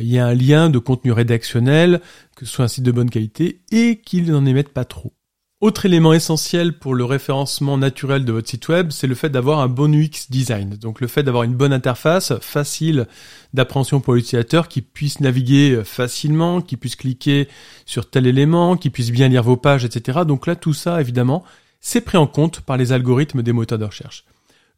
il 0.00 0.06
y 0.06 0.18
a 0.18 0.26
un 0.26 0.34
lien 0.34 0.70
de 0.70 0.78
contenu 0.78 1.12
rédactionnel, 1.12 2.00
que 2.36 2.44
ce 2.44 2.52
soit 2.52 2.64
un 2.64 2.68
site 2.68 2.84
de 2.84 2.92
bonne 2.92 3.10
qualité, 3.10 3.60
et 3.70 4.00
qu'il 4.00 4.30
n'en 4.30 4.46
émette 4.46 4.70
pas 4.70 4.84
trop. 4.84 5.12
Autre 5.60 5.84
élément 5.84 6.14
essentiel 6.14 6.78
pour 6.78 6.94
le 6.94 7.04
référencement 7.04 7.76
naturel 7.76 8.24
de 8.24 8.32
votre 8.32 8.48
site 8.48 8.66
web, 8.68 8.90
c'est 8.92 9.06
le 9.06 9.14
fait 9.14 9.28
d'avoir 9.28 9.60
un 9.60 9.68
bon 9.68 9.94
UX 9.94 10.30
design. 10.30 10.70
Donc 10.76 11.02
le 11.02 11.06
fait 11.06 11.22
d'avoir 11.22 11.42
une 11.42 11.54
bonne 11.54 11.74
interface, 11.74 12.32
facile 12.40 13.06
d'appréhension 13.52 14.00
pour 14.00 14.14
l'utilisateur, 14.14 14.68
qui 14.68 14.80
puisse 14.80 15.20
naviguer 15.20 15.82
facilement, 15.84 16.62
qui 16.62 16.78
puisse 16.78 16.96
cliquer 16.96 17.46
sur 17.84 18.08
tel 18.08 18.26
élément, 18.26 18.78
qui 18.78 18.88
puisse 18.88 19.10
bien 19.10 19.28
lire 19.28 19.42
vos 19.42 19.58
pages, 19.58 19.84
etc. 19.84 20.20
Donc 20.26 20.46
là, 20.46 20.56
tout 20.56 20.72
ça, 20.72 20.98
évidemment, 20.98 21.44
c'est 21.78 22.00
pris 22.00 22.16
en 22.16 22.26
compte 22.26 22.60
par 22.62 22.78
les 22.78 22.92
algorithmes 22.92 23.42
des 23.42 23.52
moteurs 23.52 23.78
de 23.78 23.84
recherche. 23.84 24.24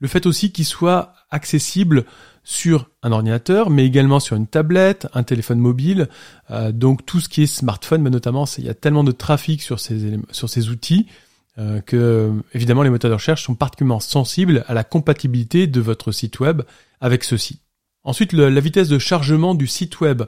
Le 0.02 0.08
fait 0.08 0.26
aussi 0.26 0.50
qu'il 0.50 0.64
soit 0.64 1.14
accessible 1.30 2.04
sur 2.42 2.90
un 3.04 3.12
ordinateur, 3.12 3.70
mais 3.70 3.86
également 3.86 4.18
sur 4.18 4.36
une 4.36 4.48
tablette, 4.48 5.06
un 5.14 5.22
téléphone 5.22 5.60
mobile. 5.60 6.08
Euh, 6.50 6.72
donc 6.72 7.06
tout 7.06 7.20
ce 7.20 7.28
qui 7.28 7.44
est 7.44 7.46
smartphone, 7.46 8.02
mais 8.02 8.10
notamment, 8.10 8.44
il 8.58 8.64
y 8.64 8.68
a 8.68 8.74
tellement 8.74 9.04
de 9.04 9.12
trafic 9.12 9.62
sur 9.62 9.78
ces, 9.78 10.18
sur 10.32 10.50
ces 10.50 10.70
outils 10.70 11.06
euh, 11.58 11.80
que, 11.80 12.32
évidemment, 12.52 12.82
les 12.82 12.90
moteurs 12.90 13.10
de 13.10 13.14
recherche 13.14 13.44
sont 13.44 13.54
particulièrement 13.54 14.00
sensibles 14.00 14.64
à 14.66 14.74
la 14.74 14.82
compatibilité 14.82 15.68
de 15.68 15.80
votre 15.80 16.10
site 16.10 16.40
web 16.40 16.62
avec 17.00 17.22
ceci. 17.22 17.60
Ensuite, 18.02 18.32
la 18.32 18.60
vitesse 18.60 18.88
de 18.88 18.98
chargement 18.98 19.54
du 19.54 19.68
site 19.68 20.00
web. 20.00 20.24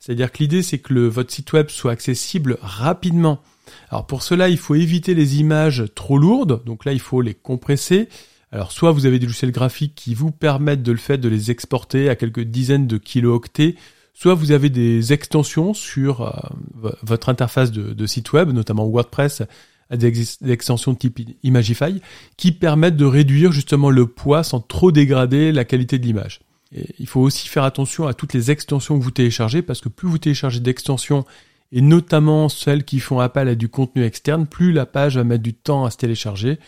C'est-à-dire 0.00 0.32
que 0.32 0.38
l'idée, 0.38 0.62
c'est 0.62 0.78
que 0.78 0.94
votre 0.94 1.30
site 1.30 1.52
web 1.52 1.68
soit 1.68 1.92
accessible 1.92 2.56
rapidement. 2.62 3.42
Alors 3.90 4.06
pour 4.06 4.22
cela, 4.22 4.48
il 4.48 4.56
faut 4.56 4.74
éviter 4.74 5.12
les 5.12 5.38
images 5.38 5.84
trop 5.94 6.16
lourdes. 6.16 6.64
Donc 6.64 6.86
là, 6.86 6.94
il 6.94 7.00
faut 7.00 7.20
les 7.20 7.34
compresser. 7.34 8.08
Alors 8.50 8.72
soit 8.72 8.92
vous 8.92 9.06
avez 9.06 9.18
des 9.18 9.26
logiciels 9.26 9.52
graphiques 9.52 9.94
qui 9.94 10.14
vous 10.14 10.30
permettent 10.30 10.82
de 10.82 10.92
le 10.92 10.98
fait 10.98 11.18
de 11.18 11.28
les 11.28 11.50
exporter 11.50 12.08
à 12.08 12.16
quelques 12.16 12.40
dizaines 12.40 12.86
de 12.86 12.96
kilooctets, 12.96 13.74
soit 14.14 14.34
vous 14.34 14.52
avez 14.52 14.70
des 14.70 15.12
extensions 15.12 15.74
sur 15.74 16.22
euh, 16.22 16.90
votre 17.02 17.28
interface 17.28 17.70
de, 17.70 18.06
site 18.06 18.32
web, 18.32 18.50
notamment 18.50 18.86
WordPress, 18.86 19.42
des, 19.90 20.10
des 20.10 20.50
extensions 20.50 20.94
type 20.94 21.20
Imagify, 21.42 22.00
qui 22.36 22.52
permettent 22.52 22.96
de 22.96 23.04
réduire 23.04 23.52
justement 23.52 23.90
le 23.90 24.06
poids 24.06 24.42
sans 24.42 24.60
trop 24.60 24.92
dégrader 24.92 25.52
la 25.52 25.64
qualité 25.64 25.98
de 25.98 26.06
l'image. 26.06 26.40
il 26.72 27.06
faut 27.06 27.20
aussi 27.20 27.48
faire 27.48 27.64
attention 27.64 28.06
à 28.06 28.14
toutes 28.14 28.32
les 28.32 28.50
extensions 28.50 28.98
que 28.98 29.04
vous 29.04 29.10
téléchargez, 29.10 29.62
parce 29.62 29.80
que 29.80 29.88
plus 29.88 30.08
vous 30.08 30.18
téléchargez 30.18 30.60
d'extensions, 30.60 31.24
et 31.70 31.82
notamment 31.82 32.48
celles 32.48 32.84
qui 32.84 32.98
font 32.98 33.20
appel 33.20 33.46
à 33.46 33.54
du 33.54 33.68
contenu 33.68 34.04
externe, 34.04 34.46
plus 34.46 34.72
la 34.72 34.86
page 34.86 35.16
va 35.16 35.24
mettre 35.24 35.42
du 35.42 35.52
temps 35.52 35.84
à 35.84 35.90
se 35.90 35.98
télécharger 35.98 36.58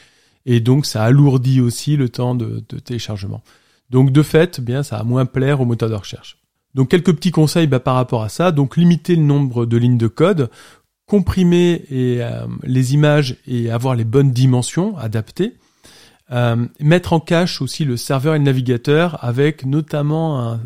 et 0.47 0.61
donc 0.61 0.87
ça 0.87 1.05
alourdit 1.05 1.61
aussi 1.61 1.97
le 1.97 2.09
temps 2.09 2.35
de, 2.35 2.61
téléchargement. 2.85 3.43
Donc 3.91 4.13
de 4.13 4.23
fait, 4.23 4.57
eh 4.59 4.63
bien 4.63 4.83
ça 4.83 4.99
a 4.99 5.05
moins 5.05 5.27
plaire 5.27 5.61
au 5.61 5.65
moteur 5.65 5.91
de 5.91 5.95
recherche. 5.95 6.39
Donc 6.75 6.89
quelques 6.89 7.15
petits 7.15 7.33
conseils 7.33 7.67
bah, 7.67 7.81
par 7.81 7.95
rapport 7.95 8.23
à 8.23 8.29
ça. 8.29 8.53
Donc 8.53 8.77
limiter 8.77 9.17
le 9.17 9.23
nombre 9.23 9.67
de 9.67 9.77
lignes 9.77 9.99
de 9.99 10.07
code, 10.07 10.51
comprimer 11.07 11.85
euh, 11.91 12.47
les 12.63 12.95
images 12.95 13.37
et 13.47 13.71
avoir 13.71 13.95
les 13.95 14.05
bonnes 14.05 14.31
dimensions 14.31 14.97
adaptées. 14.97 15.55
Euh, 16.31 16.65
mettre 16.79 17.13
en 17.13 17.19
cache 17.19 17.61
aussi 17.61 17.85
le 17.85 17.97
serveur 17.97 18.37
et 18.37 18.39
le 18.39 18.45
navigateur 18.45 19.23
avec 19.25 19.67
notamment 19.67 20.61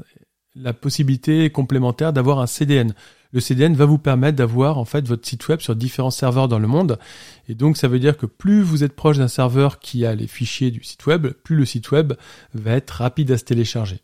la 0.54 0.72
possibilité 0.72 1.48
complémentaire 1.50 2.12
d'avoir 2.12 2.38
un 2.38 2.46
CDN 2.46 2.94
le 3.34 3.40
CDN 3.40 3.74
va 3.74 3.84
vous 3.84 3.98
permettre 3.98 4.38
d'avoir 4.38 4.78
en 4.78 4.84
fait 4.84 5.06
votre 5.06 5.26
site 5.26 5.48
web 5.48 5.60
sur 5.60 5.74
différents 5.74 6.12
serveurs 6.12 6.46
dans 6.46 6.60
le 6.60 6.68
monde. 6.68 7.00
Et 7.48 7.56
donc 7.56 7.76
ça 7.76 7.88
veut 7.88 7.98
dire 7.98 8.16
que 8.16 8.26
plus 8.26 8.62
vous 8.62 8.84
êtes 8.84 8.94
proche 8.94 9.18
d'un 9.18 9.28
serveur 9.28 9.80
qui 9.80 10.06
a 10.06 10.14
les 10.14 10.28
fichiers 10.28 10.70
du 10.70 10.84
site 10.84 11.04
web, 11.06 11.26
plus 11.42 11.56
le 11.56 11.66
site 11.66 11.90
web 11.90 12.14
va 12.54 12.72
être 12.72 12.92
rapide 12.92 13.32
à 13.32 13.36
se 13.36 13.44
télécharger. 13.44 13.98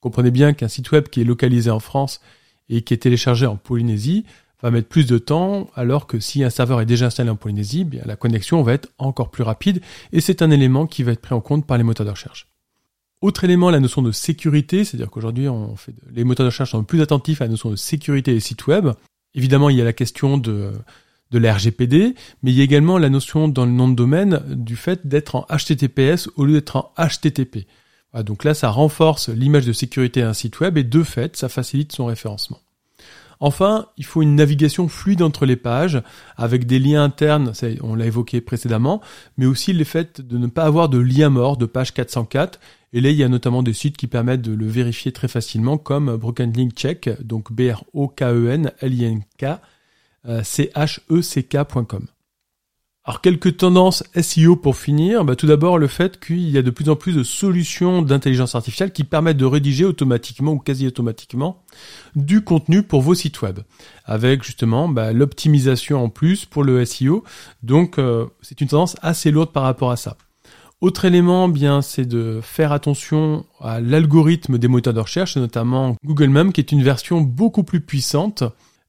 Comprenez 0.00 0.32
bien 0.32 0.52
qu'un 0.54 0.66
site 0.66 0.90
web 0.90 1.08
qui 1.08 1.20
est 1.20 1.24
localisé 1.24 1.70
en 1.70 1.78
France 1.78 2.20
et 2.68 2.82
qui 2.82 2.94
est 2.94 2.98
téléchargé 2.98 3.46
en 3.46 3.56
Polynésie 3.56 4.26
va 4.60 4.72
mettre 4.72 4.88
plus 4.88 5.06
de 5.06 5.18
temps, 5.18 5.70
alors 5.76 6.08
que 6.08 6.18
si 6.18 6.42
un 6.42 6.50
serveur 6.50 6.80
est 6.80 6.86
déjà 6.86 7.06
installé 7.06 7.30
en 7.30 7.36
Polynésie, 7.36 7.84
bien 7.84 8.02
la 8.06 8.16
connexion 8.16 8.62
va 8.62 8.72
être 8.72 8.88
encore 8.98 9.30
plus 9.30 9.44
rapide, 9.44 9.82
et 10.12 10.20
c'est 10.20 10.42
un 10.42 10.50
élément 10.50 10.86
qui 10.86 11.02
va 11.02 11.12
être 11.12 11.20
pris 11.20 11.34
en 11.34 11.40
compte 11.40 11.66
par 11.66 11.76
les 11.76 11.84
moteurs 11.84 12.06
de 12.06 12.10
recherche. 12.10 12.53
Autre 13.24 13.44
élément, 13.44 13.70
la 13.70 13.80
notion 13.80 14.02
de 14.02 14.12
sécurité, 14.12 14.84
c'est-à-dire 14.84 15.08
qu'aujourd'hui, 15.08 15.46
les 16.12 16.24
moteurs 16.24 16.44
de 16.44 16.50
recherche 16.50 16.72
sont 16.72 16.84
plus 16.84 17.00
attentifs 17.00 17.40
à 17.40 17.46
la 17.46 17.52
notion 17.52 17.70
de 17.70 17.76
sécurité 17.76 18.34
des 18.34 18.40
sites 18.40 18.66
web. 18.66 18.90
Évidemment, 19.34 19.70
il 19.70 19.78
y 19.78 19.80
a 19.80 19.84
la 19.84 19.94
question 19.94 20.36
de, 20.36 20.72
de 21.30 21.38
la 21.38 21.54
RGPD, 21.54 22.16
mais 22.42 22.50
il 22.52 22.58
y 22.58 22.60
a 22.60 22.64
également 22.64 22.98
la 22.98 23.08
notion 23.08 23.48
dans 23.48 23.64
le 23.64 23.72
nom 23.72 23.88
de 23.88 23.94
domaine 23.94 24.42
du 24.46 24.76
fait 24.76 25.06
d'être 25.06 25.36
en 25.36 25.46
HTTPS 25.48 26.28
au 26.36 26.44
lieu 26.44 26.52
d'être 26.52 26.76
en 26.76 26.92
HTTP. 26.98 27.66
donc 28.26 28.44
là, 28.44 28.52
ça 28.52 28.68
renforce 28.68 29.30
l'image 29.30 29.64
de 29.64 29.72
sécurité 29.72 30.20
d'un 30.20 30.34
site 30.34 30.60
web 30.60 30.76
et 30.76 30.84
de 30.84 31.02
fait, 31.02 31.34
ça 31.34 31.48
facilite 31.48 31.92
son 31.92 32.04
référencement. 32.04 32.60
Enfin, 33.40 33.86
il 33.96 34.04
faut 34.04 34.22
une 34.22 34.36
navigation 34.36 34.86
fluide 34.86 35.22
entre 35.22 35.46
les 35.46 35.56
pages, 35.56 36.02
avec 36.36 36.66
des 36.66 36.78
liens 36.78 37.04
internes, 37.04 37.52
on 37.82 37.94
l'a 37.94 38.06
évoqué 38.06 38.40
précédemment, 38.40 39.00
mais 39.38 39.46
aussi 39.46 39.72
le 39.72 39.84
fait 39.84 40.20
de 40.20 40.38
ne 40.38 40.46
pas 40.46 40.64
avoir 40.64 40.88
de 40.88 40.98
lien 40.98 41.30
mort 41.30 41.56
de 41.56 41.66
page 41.66 41.94
404 41.94 42.60
et 42.94 43.00
là, 43.00 43.10
il 43.10 43.16
y 43.16 43.24
a 43.24 43.28
notamment 43.28 43.64
des 43.64 43.72
sites 43.72 43.96
qui 43.96 44.06
permettent 44.06 44.42
de 44.42 44.54
le 44.54 44.68
vérifier 44.68 45.10
très 45.10 45.26
facilement, 45.26 45.78
comme 45.78 46.16
Broken 46.16 46.52
Link 46.52 46.74
Check, 46.74 47.10
donc 47.20 47.52
B-R-O-K-E-N-L-I-N-K, 47.52 49.44
euh, 50.26 50.44
C-H-E-C-K.com. 50.44 52.06
Alors 53.06 53.20
quelques 53.20 53.56
tendances 53.56 54.04
SEO 54.18 54.54
pour 54.54 54.76
finir. 54.76 55.24
Bah, 55.24 55.34
tout 55.34 55.48
d'abord 55.48 55.76
le 55.76 55.88
fait 55.88 56.24
qu'il 56.24 56.48
y 56.48 56.56
a 56.56 56.62
de 56.62 56.70
plus 56.70 56.88
en 56.88 56.94
plus 56.94 57.16
de 57.16 57.24
solutions 57.24 58.00
d'intelligence 58.00 58.54
artificielle 58.54 58.92
qui 58.92 59.02
permettent 59.02 59.38
de 59.38 59.44
rédiger 59.44 59.84
automatiquement 59.84 60.52
ou 60.52 60.58
quasi 60.60 60.86
automatiquement 60.86 61.64
du 62.14 62.42
contenu 62.42 62.84
pour 62.84 63.02
vos 63.02 63.14
sites 63.14 63.42
web, 63.42 63.58
avec 64.04 64.44
justement 64.44 64.88
bah, 64.88 65.12
l'optimisation 65.12 66.02
en 66.02 66.10
plus 66.10 66.44
pour 66.44 66.62
le 66.62 66.84
SEO. 66.84 67.24
Donc 67.64 67.98
euh, 67.98 68.26
c'est 68.40 68.60
une 68.60 68.68
tendance 68.68 68.96
assez 69.02 69.32
lourde 69.32 69.50
par 69.50 69.64
rapport 69.64 69.90
à 69.90 69.96
ça. 69.96 70.16
Autre 70.80 71.04
élément, 71.04 71.48
bien, 71.48 71.82
c'est 71.82 72.04
de 72.04 72.40
faire 72.42 72.72
attention 72.72 73.46
à 73.60 73.80
l'algorithme 73.80 74.58
des 74.58 74.68
moteurs 74.68 74.92
de 74.92 75.00
recherche, 75.00 75.36
notamment 75.36 75.96
Google 76.04 76.28
Mem, 76.28 76.52
qui 76.52 76.60
est 76.60 76.72
une 76.72 76.82
version 76.82 77.20
beaucoup 77.20 77.62
plus 77.62 77.80
puissante 77.80 78.44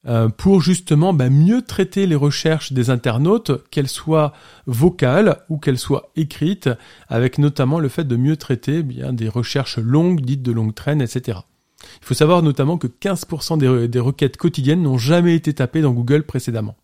euh, 0.07 0.29
pour 0.29 0.61
justement 0.61 1.13
bah, 1.13 1.29
mieux 1.29 1.61
traiter 1.61 2.05
les 2.05 2.15
recherches 2.15 2.73
des 2.73 2.89
internautes, 2.89 3.51
qu'elles 3.71 3.87
soient 3.87 4.33
vocales 4.67 5.37
ou 5.49 5.57
qu'elles 5.57 5.79
soient 5.79 6.11
écrites, 6.15 6.69
avec 7.07 7.37
notamment 7.37 7.79
le 7.79 7.89
fait 7.89 8.03
de 8.03 8.15
mieux 8.15 8.37
traiter 8.37 8.83
bien 8.83 9.13
des 9.13 9.29
recherches 9.29 9.77
longues, 9.77 10.21
dites 10.21 10.43
de 10.43 10.51
longue 10.51 10.75
traîne, 10.75 11.01
etc. 11.01 11.39
Il 12.01 12.05
faut 12.05 12.13
savoir 12.13 12.43
notamment 12.43 12.77
que 12.77 12.87
15% 12.87 13.87
des 13.87 13.99
requêtes 13.99 14.37
quotidiennes 14.37 14.83
n'ont 14.83 14.97
jamais 14.97 15.35
été 15.35 15.53
tapées 15.53 15.81
dans 15.81 15.91
Google 15.91 16.23
précédemment. 16.23 16.75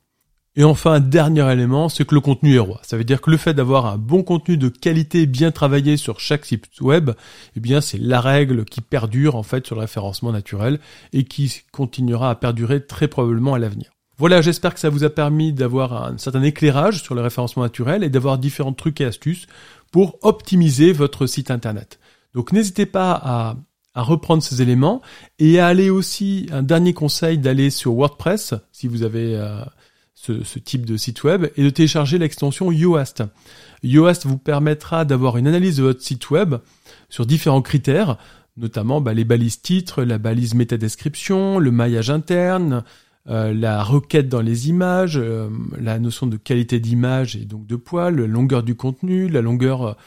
Et 0.57 0.65
enfin, 0.65 0.99
dernier 0.99 1.49
élément, 1.49 1.87
c'est 1.87 2.05
que 2.05 2.13
le 2.13 2.19
contenu 2.19 2.55
est 2.55 2.59
roi. 2.59 2.81
Ça 2.83 2.97
veut 2.97 3.05
dire 3.05 3.21
que 3.21 3.31
le 3.31 3.37
fait 3.37 3.53
d'avoir 3.53 3.85
un 3.85 3.97
bon 3.97 4.21
contenu 4.21 4.57
de 4.57 4.67
qualité 4.67 5.25
bien 5.25 5.51
travaillé 5.51 5.95
sur 5.95 6.19
chaque 6.19 6.45
site 6.45 6.81
web, 6.81 7.11
eh 7.55 7.59
bien, 7.61 7.79
c'est 7.79 7.97
la 7.97 8.19
règle 8.19 8.65
qui 8.65 8.81
perdure, 8.81 9.35
en 9.35 9.43
fait, 9.43 9.65
sur 9.65 9.75
le 9.75 9.81
référencement 9.81 10.33
naturel 10.33 10.79
et 11.13 11.23
qui 11.23 11.61
continuera 11.71 12.29
à 12.29 12.35
perdurer 12.35 12.85
très 12.85 13.07
probablement 13.07 13.53
à 13.53 13.59
l'avenir. 13.59 13.91
Voilà, 14.17 14.41
j'espère 14.41 14.73
que 14.73 14.79
ça 14.79 14.89
vous 14.89 15.03
a 15.03 15.09
permis 15.09 15.53
d'avoir 15.53 16.03
un 16.03 16.17
certain 16.17 16.43
éclairage 16.43 17.01
sur 17.01 17.15
le 17.15 17.21
référencement 17.21 17.63
naturel 17.63 18.03
et 18.03 18.09
d'avoir 18.09 18.37
différents 18.37 18.73
trucs 18.73 18.99
et 19.01 19.05
astuces 19.05 19.47
pour 19.91 20.19
optimiser 20.21 20.91
votre 20.91 21.27
site 21.27 21.49
internet. 21.49 21.97
Donc 22.35 22.51
n'hésitez 22.51 22.85
pas 22.85 23.13
à, 23.13 23.55
reprendre 23.95 24.43
ces 24.43 24.61
éléments 24.61 25.01
et 25.39 25.59
à 25.59 25.67
aller 25.67 25.89
aussi, 25.89 26.47
un 26.51 26.61
dernier 26.61 26.93
conseil, 26.93 27.39
d'aller 27.39 27.69
sur 27.69 27.93
WordPress 27.93 28.53
si 28.71 28.87
vous 28.87 29.03
avez 29.03 29.35
euh, 29.35 29.63
ce, 30.13 30.59
type 30.59 30.85
de 30.85 30.97
site 30.97 31.23
web 31.23 31.47
et 31.55 31.63
de 31.63 31.69
télécharger 31.69 32.17
l'extension 32.17 32.71
Yoast. 32.71 33.23
Yoast 33.83 34.25
vous 34.25 34.37
permettra 34.37 35.05
d'avoir 35.05 35.37
une 35.37 35.47
analyse 35.47 35.77
de 35.77 35.83
votre 35.83 36.01
site 36.01 36.29
web 36.29 36.55
sur 37.09 37.25
différents 37.25 37.61
critères, 37.61 38.17
notamment 38.57 39.01
bah, 39.01 39.13
les 39.13 39.23
balises 39.23 39.61
titres, 39.61 40.03
la 40.03 40.17
balise 40.17 40.53
métadescription, 40.53 41.57
le 41.57 41.71
maillage 41.71 42.09
interne, 42.09 42.83
euh, 43.29 43.53
la 43.53 43.83
requête 43.83 44.29
dans 44.29 44.41
les 44.41 44.69
images, 44.69 45.17
euh, 45.17 45.49
la 45.79 45.99
notion 45.99 46.27
de 46.27 46.37
qualité 46.37 46.79
d'image 46.79 47.35
et 47.35 47.45
donc 47.45 47.65
de 47.67 47.75
poids, 47.75 48.11
la 48.11 48.27
longueur 48.27 48.63
du 48.63 48.75
contenu, 48.75 49.27
la 49.27 49.41
longueur 49.41 49.97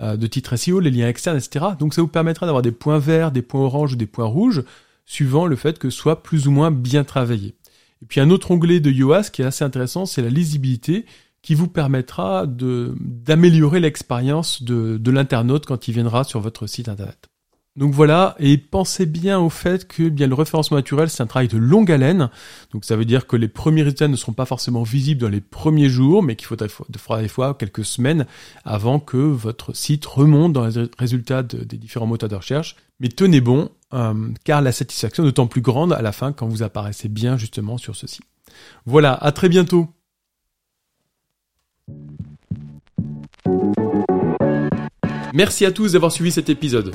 euh, 0.00 0.16
de 0.16 0.26
titre 0.26 0.56
SEO, 0.56 0.80
les 0.80 0.90
liens 0.90 1.08
externes, 1.08 1.36
etc. 1.36 1.66
Donc 1.78 1.94
ça 1.94 2.02
vous 2.02 2.08
permettra 2.08 2.46
d'avoir 2.46 2.62
des 2.62 2.72
points 2.72 2.98
verts, 2.98 3.32
des 3.32 3.42
points 3.42 3.62
oranges 3.62 3.94
ou 3.94 3.96
des 3.96 4.06
points 4.06 4.26
rouges, 4.26 4.64
suivant 5.04 5.46
le 5.46 5.56
fait 5.56 5.78
que 5.78 5.90
soit 5.90 6.22
plus 6.22 6.46
ou 6.46 6.50
moins 6.50 6.70
bien 6.70 7.04
travaillé. 7.04 7.54
Et 8.02 8.06
puis 8.06 8.20
un 8.20 8.30
autre 8.30 8.50
onglet 8.50 8.80
de 8.80 8.90
Yoast 8.90 9.34
qui 9.34 9.42
est 9.42 9.46
assez 9.46 9.64
intéressant, 9.64 10.06
c'est 10.06 10.22
la 10.22 10.28
lisibilité 10.28 11.06
qui 11.40 11.54
vous 11.54 11.68
permettra 11.68 12.46
d'améliorer 12.46 13.80
l'expérience 13.80 14.62
de 14.62 15.10
l'internaute 15.10 15.66
quand 15.66 15.88
il 15.88 15.94
viendra 15.94 16.24
sur 16.24 16.40
votre 16.40 16.66
site 16.66 16.88
internet. 16.88 17.31
Donc 17.74 17.94
voilà, 17.94 18.36
et 18.38 18.58
pensez 18.58 19.06
bien 19.06 19.40
au 19.40 19.48
fait 19.48 19.88
que 19.88 20.10
bien 20.10 20.26
le 20.26 20.34
référencement 20.34 20.76
naturel, 20.76 21.08
c'est 21.08 21.22
un 21.22 21.26
travail 21.26 21.48
de 21.48 21.56
longue 21.56 21.90
haleine. 21.90 22.28
Donc 22.70 22.84
ça 22.84 22.96
veut 22.96 23.06
dire 23.06 23.26
que 23.26 23.34
les 23.34 23.48
premiers 23.48 23.82
résultats 23.82 24.08
ne 24.08 24.16
seront 24.16 24.34
pas 24.34 24.44
forcément 24.44 24.82
visibles 24.82 25.22
dans 25.22 25.30
les 25.30 25.40
premiers 25.40 25.88
jours, 25.88 26.22
mais 26.22 26.36
qu'il 26.36 26.46
faudra 26.46 26.66
des 27.22 27.28
fois 27.28 27.54
quelques 27.54 27.84
semaines 27.86 28.26
avant 28.66 29.00
que 29.00 29.16
votre 29.16 29.74
site 29.74 30.04
remonte 30.04 30.52
dans 30.52 30.66
les 30.66 30.90
résultats 30.98 31.42
des 31.42 31.78
différents 31.78 32.06
moteurs 32.06 32.28
de 32.28 32.36
recherche. 32.36 32.76
Mais 33.00 33.08
tenez 33.08 33.40
bon, 33.40 33.70
euh, 33.94 34.28
car 34.44 34.60
la 34.60 34.72
satisfaction 34.72 35.22
est 35.22 35.26
d'autant 35.26 35.46
plus 35.46 35.62
grande 35.62 35.94
à 35.94 36.02
la 36.02 36.12
fin 36.12 36.32
quand 36.32 36.46
vous 36.46 36.62
apparaissez 36.62 37.08
bien 37.08 37.38
justement 37.38 37.78
sur 37.78 37.96
ceci. 37.96 38.20
Voilà, 38.84 39.14
à 39.14 39.32
très 39.32 39.48
bientôt. 39.48 39.88
Merci 45.32 45.64
à 45.64 45.72
tous 45.72 45.92
d'avoir 45.92 46.12
suivi 46.12 46.30
cet 46.30 46.50
épisode. 46.50 46.94